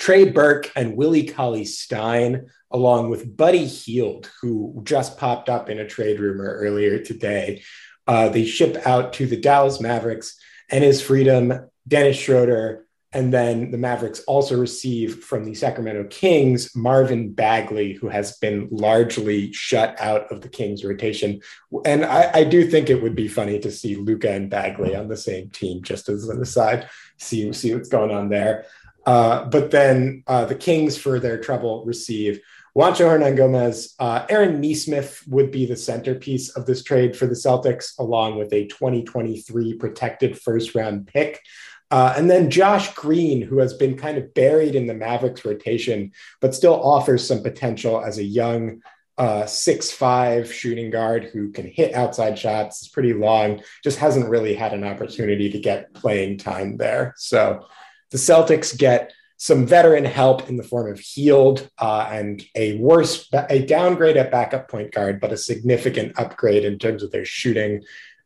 [0.00, 5.78] Trey Burke and Willie Cauley Stein, along with Buddy Hield, who just popped up in
[5.78, 7.62] a trade rumor earlier today.
[8.06, 13.72] Uh, they ship out to the Dallas Mavericks and Enes Freedom, Dennis Schroeder, and then
[13.72, 20.00] the Mavericks also receive from the Sacramento Kings Marvin Bagley, who has been largely shut
[20.00, 21.40] out of the Kings rotation.
[21.84, 25.08] And I, I do think it would be funny to see Luka and Bagley on
[25.08, 28.66] the same team, just as an aside, see, see what's going on there.
[29.04, 32.40] Uh, but then uh, the Kings, for their trouble, receive
[32.76, 33.94] Juancho Hernangomez.
[33.98, 38.52] Uh, Aaron Nesmith would be the centerpiece of this trade for the Celtics, along with
[38.52, 41.42] a 2023 protected first round pick.
[41.90, 46.12] Uh, and then Josh Green, who has been kind of buried in the Mavericks rotation,
[46.40, 48.80] but still offers some potential as a young
[49.18, 52.82] uh, six-five shooting guard who can hit outside shots.
[52.82, 53.60] Is pretty long.
[53.82, 57.14] Just hasn't really had an opportunity to get playing time there.
[57.16, 57.66] So
[58.10, 63.28] the Celtics get some veteran help in the form of Hield uh, and a worse,
[63.32, 67.82] a downgrade at backup point guard, but a significant upgrade in terms of their shooting.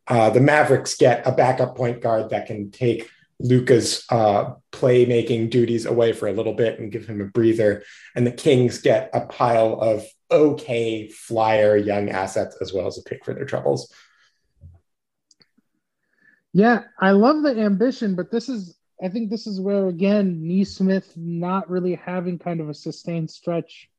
[0.06, 3.08] Uh, the Mavericks get a backup point guard that can take
[3.40, 7.82] Luka's uh, playmaking duties away for a little bit and give him a breather.
[8.14, 13.02] And the Kings get a pile of okay flyer young assets as well as a
[13.02, 13.92] pick for their troubles.
[16.52, 21.12] Yeah, I love the ambition, but this is, I think this is where, again, Nesmith
[21.16, 23.90] not really having kind of a sustained stretch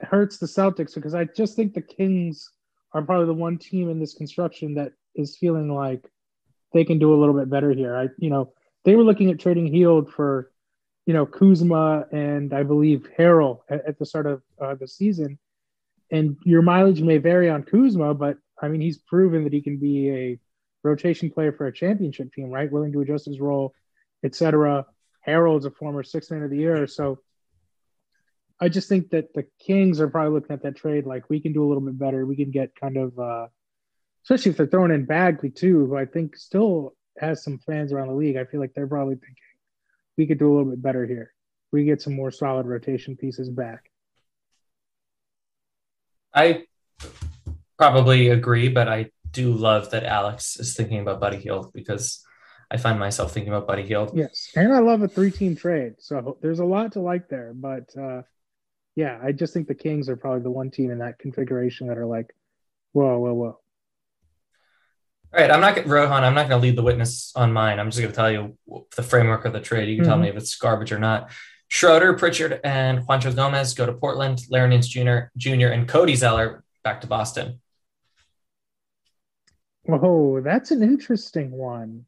[0.00, 2.50] hurts the Celtics because I just think the Kings
[2.92, 6.10] are probably the one team in this construction that is feeling like
[6.74, 7.96] they can do a little bit better here.
[7.96, 8.52] I, you know,
[8.84, 10.50] they were looking at trading Hield for,
[11.06, 15.38] you know, Kuzma and I believe Harrell at, at the start of uh, the season.
[16.10, 19.78] And your mileage may vary on Kuzma, but I mean, he's proven that he can
[19.78, 20.38] be a
[20.82, 22.70] rotation player for a championship team, right?
[22.70, 23.72] Willing to adjust his role,
[24.22, 24.84] etc.
[25.26, 27.20] Harrell's a former six man of the year, so
[28.60, 31.52] I just think that the Kings are probably looking at that trade like we can
[31.52, 32.24] do a little bit better.
[32.26, 33.46] We can get kind of uh,
[34.24, 38.08] especially if they're throwing in Bagley too, who I think still has some fans around
[38.08, 38.36] the league.
[38.36, 39.36] I feel like they're probably thinking
[40.16, 41.32] we could do a little bit better here.
[41.72, 43.90] We get some more solid rotation pieces back.
[46.32, 46.64] I
[47.76, 52.24] probably agree, but I do love that Alex is thinking about Buddy Hield because
[52.70, 54.12] I find myself thinking about Buddy Hield.
[54.14, 57.52] Yes, and I love a three-team trade, so there's a lot to like there.
[57.54, 58.22] But uh,
[58.96, 61.98] yeah, I just think the Kings are probably the one team in that configuration that
[61.98, 62.34] are like,
[62.92, 63.58] whoa, whoa, whoa
[65.34, 66.22] All right, I'm not going Rohan.
[66.22, 67.80] I'm not going to lead the witness on mine.
[67.80, 68.56] I'm just going to tell you
[68.94, 69.88] the framework of the trade.
[69.88, 70.10] You can mm-hmm.
[70.12, 71.32] tell me if it's garbage or not.
[71.66, 74.42] Schroeder, Pritchard, and Juancho Gomez go to Portland.
[74.48, 75.72] Larry Nance Jr., Jr.
[75.72, 77.58] and Cody Zeller back to Boston.
[79.88, 82.06] Oh, that's an interesting one.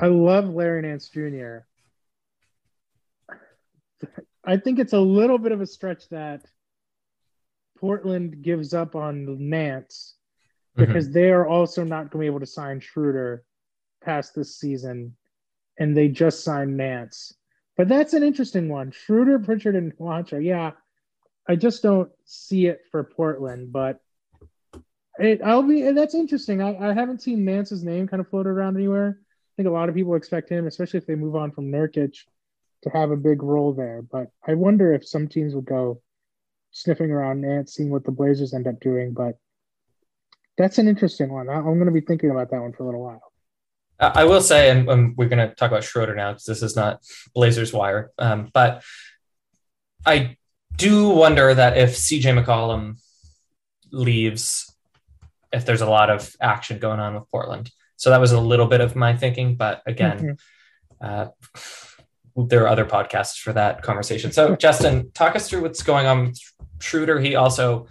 [0.00, 1.58] I love Larry Nance Jr.
[4.44, 6.44] I think it's a little bit of a stretch that
[7.80, 10.14] Portland gives up on Nance.
[10.76, 11.14] Because mm-hmm.
[11.14, 13.44] they are also not going to be able to sign Schroeder
[14.02, 15.16] past this season,
[15.78, 17.34] and they just signed Nance.
[17.76, 18.90] But that's an interesting one.
[18.90, 20.44] Schroeder, Pritchard, and Juancho.
[20.44, 20.72] Yeah,
[21.48, 24.00] I just don't see it for Portland, but
[25.18, 25.90] it, I'll be.
[25.92, 26.62] That's interesting.
[26.62, 29.18] I, I haven't seen Nance's name kind of floated around anywhere.
[29.20, 32.16] I think a lot of people expect him, especially if they move on from Nurkic,
[32.82, 34.02] to have a big role there.
[34.02, 36.00] But I wonder if some teams would go
[36.70, 39.12] sniffing around Nance, seeing what the Blazers end up doing.
[39.12, 39.38] But
[40.56, 41.48] that's an interesting one.
[41.48, 43.32] I'm going to be thinking about that one for a little while.
[43.98, 46.74] I will say, and, and we're going to talk about Schroeder now because this is
[46.74, 47.00] not
[47.34, 48.82] Blazers Wire, um, but
[50.04, 50.36] I
[50.76, 53.00] do wonder that if CJ McCollum
[53.92, 54.74] leaves,
[55.52, 57.70] if there's a lot of action going on with Portland.
[57.96, 60.36] So that was a little bit of my thinking, but again,
[61.00, 61.06] mm-hmm.
[61.06, 61.28] uh,
[62.46, 64.32] there are other podcasts for that conversation.
[64.32, 66.40] So, Justin, talk us through what's going on with
[66.80, 67.20] Schroeder.
[67.20, 67.86] He also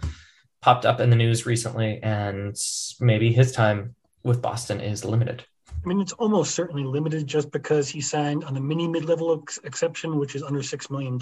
[0.62, 2.56] popped up in the news recently, and
[3.00, 5.44] maybe his time with Boston is limited.
[5.68, 9.38] I mean, it's almost certainly limited just because he signed on the mini mid level
[9.42, 11.18] ex- exception, which is under $6 million.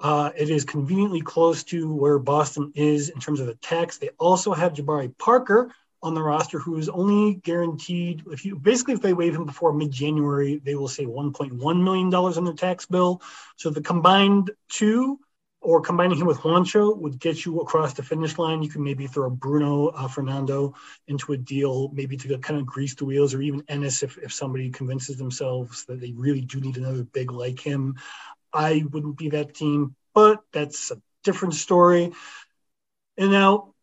[0.00, 3.96] Uh, it is conveniently close to where Boston is in terms of the tax.
[3.96, 5.72] They also have Jabari Parker,
[6.04, 9.72] on the roster who is only guaranteed if you basically if they waive him before
[9.72, 13.22] mid-January, they will say 1.1 million dollars on their tax bill.
[13.56, 15.18] So the combined two
[15.64, 18.62] or combining him with Juancho would get you across the finish line.
[18.62, 20.74] You can maybe throw Bruno uh, Fernando
[21.08, 24.32] into a deal, maybe to kind of grease the wheels, or even Enes if, if
[24.32, 27.96] somebody convinces themselves that they really do need another big like him.
[28.52, 32.12] I wouldn't be that team, but that's a different story.
[33.16, 33.74] And now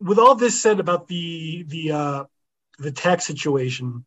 [0.00, 2.24] with all this said about the the uh,
[2.78, 4.04] the tax situation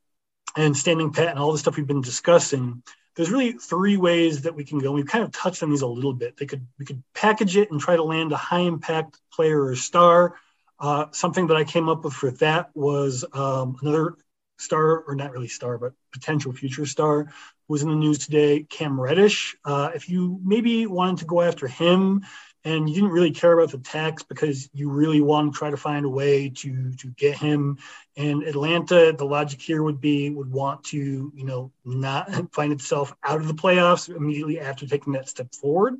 [0.55, 2.84] and standing pat and all the stuff we've been discussing,
[3.18, 4.91] there's really three ways that we can go.
[4.91, 6.38] We've kind of touched on these a little bit.
[6.38, 9.76] They could we could package it and try to land a high impact player or
[9.76, 10.36] star.
[10.80, 14.15] Uh, something that I came up with for that was um, another
[14.59, 17.34] star, or not really star, but potential future star,
[17.68, 18.63] was in the news today.
[18.70, 19.57] Cam Reddish.
[19.65, 22.24] Uh, if you maybe wanted to go after him
[22.68, 25.78] and you didn't really care about the tax because you really want to try to
[25.78, 27.78] find a way to to get him.
[28.18, 33.15] And Atlanta, the logic here would be would want to you know not find itself
[33.24, 35.95] out of the playoffs immediately after taking that step forward.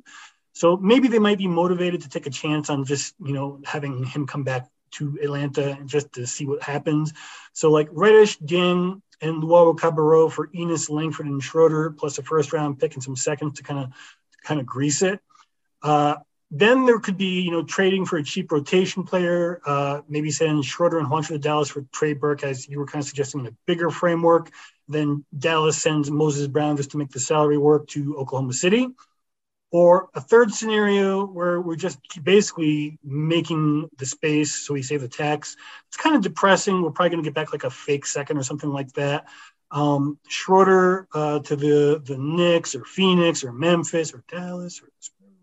[0.52, 4.04] So maybe they might be motivated to take a chance on just you know having
[4.04, 7.14] him come back to Atlanta and just to see what happens.
[7.54, 12.78] So like Reddish, Dieng, and Luwawu-Cabarrot for Enes, Langford, and Schroeder, plus a first round
[12.78, 13.92] pick and some seconds to kind of
[14.44, 15.20] kind of grease it.
[15.82, 16.16] Uh,
[16.50, 20.64] then there could be, you know, trading for a cheap rotation player, uh, maybe send
[20.64, 23.46] Schroeder and Juancho to Dallas for Trey Burke, as you were kind of suggesting, in
[23.48, 24.50] a bigger framework.
[24.88, 28.88] Then Dallas sends Moses Brown just to make the salary work to Oklahoma City.
[29.70, 35.08] Or a third scenario where we're just basically making the space so we save the
[35.08, 35.56] tax.
[35.88, 36.80] It's kind of depressing.
[36.80, 39.26] We're probably going to get back like a fake second or something like that.
[39.70, 44.88] Um, Schroeder uh, to the the Knicks or Phoenix or Memphis or Dallas or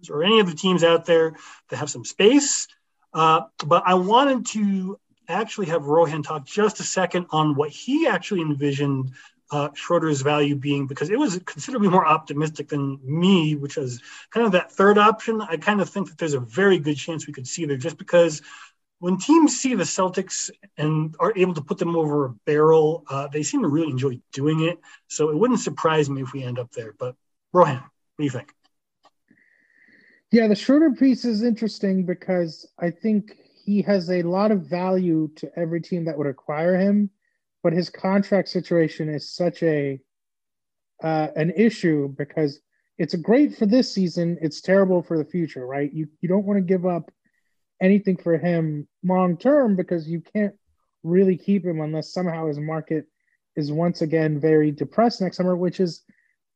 [0.10, 1.36] or any of the teams out there
[1.70, 2.68] that have some space.
[3.14, 8.08] Uh, but I wanted to actually have Rohan talk just a second on what he
[8.08, 9.12] actually envisioned
[9.52, 14.02] uh, Schroeder's value being, because it was considerably more optimistic than me, which was
[14.32, 15.40] kind of that third option.
[15.42, 17.98] I kind of think that there's a very good chance we could see there just
[17.98, 18.42] because
[19.00, 23.28] when teams see the Celtics and are able to put them over a barrel, uh,
[23.28, 24.80] they seem to really enjoy doing it.
[25.08, 26.96] So it wouldn't surprise me if we end up there.
[26.98, 27.16] But
[27.54, 28.55] Rohan, what do you think?
[30.32, 35.30] Yeah, the Schroeder piece is interesting because I think he has a lot of value
[35.38, 37.10] to every team that would acquire him,
[37.64, 40.00] but his contract situation is such a
[41.04, 42.60] uh, an issue because
[42.98, 44.38] it's great for this season.
[44.42, 45.92] It's terrible for the future, right?
[45.94, 47.12] You you don't want to give up
[47.82, 50.56] anything for him long term because you can't
[51.04, 53.06] really keep him unless somehow his market
[53.56, 56.04] is once again very depressed next summer, which is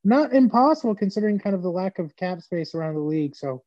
[0.10, 3.36] not impossible considering kind of the lack of cap space around the league.
[3.36, 3.64] So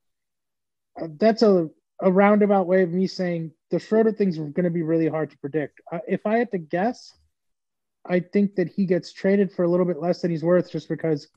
[1.19, 1.71] that's a,
[2.01, 5.31] a roundabout way of me saying the Schroeder thing's are going to be really hard
[5.31, 5.81] to predict.
[5.91, 7.15] Uh, if I had to guess,
[8.05, 10.89] I think that he gets traded for a little bit less than he's worth just
[10.89, 11.29] because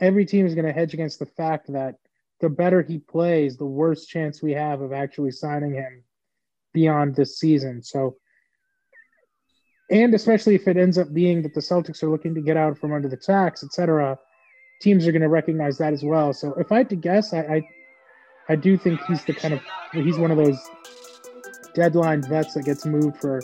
[0.00, 1.96] every team is going to hedge against the fact that
[2.40, 6.04] the better he plays, the worse chance we have of actually signing him
[6.72, 7.82] beyond this season.
[7.82, 8.16] So
[9.90, 12.78] and especially if it ends up being that the Celtics are looking to get out
[12.78, 14.18] from under the tax, et cetera,
[14.82, 16.32] teams are going to recognize that as well.
[16.32, 17.68] So if I had to guess, I, I,
[18.50, 19.60] I do think he's the kind of
[19.92, 20.58] he's one of those
[21.74, 23.40] deadline vets that gets moved for.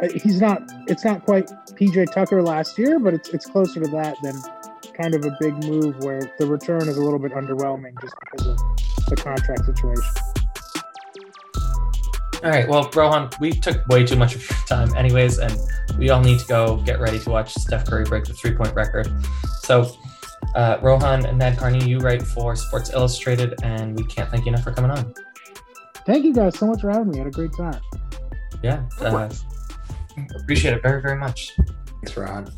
[0.00, 0.62] Uh, he's not.
[0.86, 4.34] It's not quite PJ Tucker last year, but it's it's closer to that than
[4.94, 8.46] kind of a big move where the return is a little bit underwhelming just because
[8.46, 8.58] of
[9.08, 10.14] the contract situation.
[12.44, 12.68] All right.
[12.68, 15.56] Well, Rohan, we took way too much of your time, anyways, and
[15.96, 18.74] we all need to go get ready to watch Steph Curry break the three point
[18.74, 19.08] record.
[19.72, 19.90] So,
[20.54, 24.70] uh, Rohan Nadkarni, you write for Sports Illustrated, and we can't thank you enough for
[24.70, 25.14] coming on.
[26.04, 27.20] Thank you guys so much for having me.
[27.20, 27.80] I had a great time.
[28.62, 28.84] Yeah.
[29.00, 29.30] Uh,
[30.42, 31.52] appreciate it very, very much.
[31.86, 32.52] Thanks, Rohan.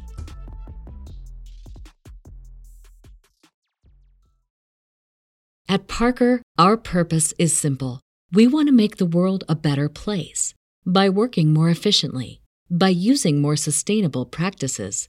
[5.69, 8.01] At Parker, our purpose is simple.
[8.33, 10.53] We want to make the world a better place
[10.85, 15.09] by working more efficiently, by using more sustainable practices,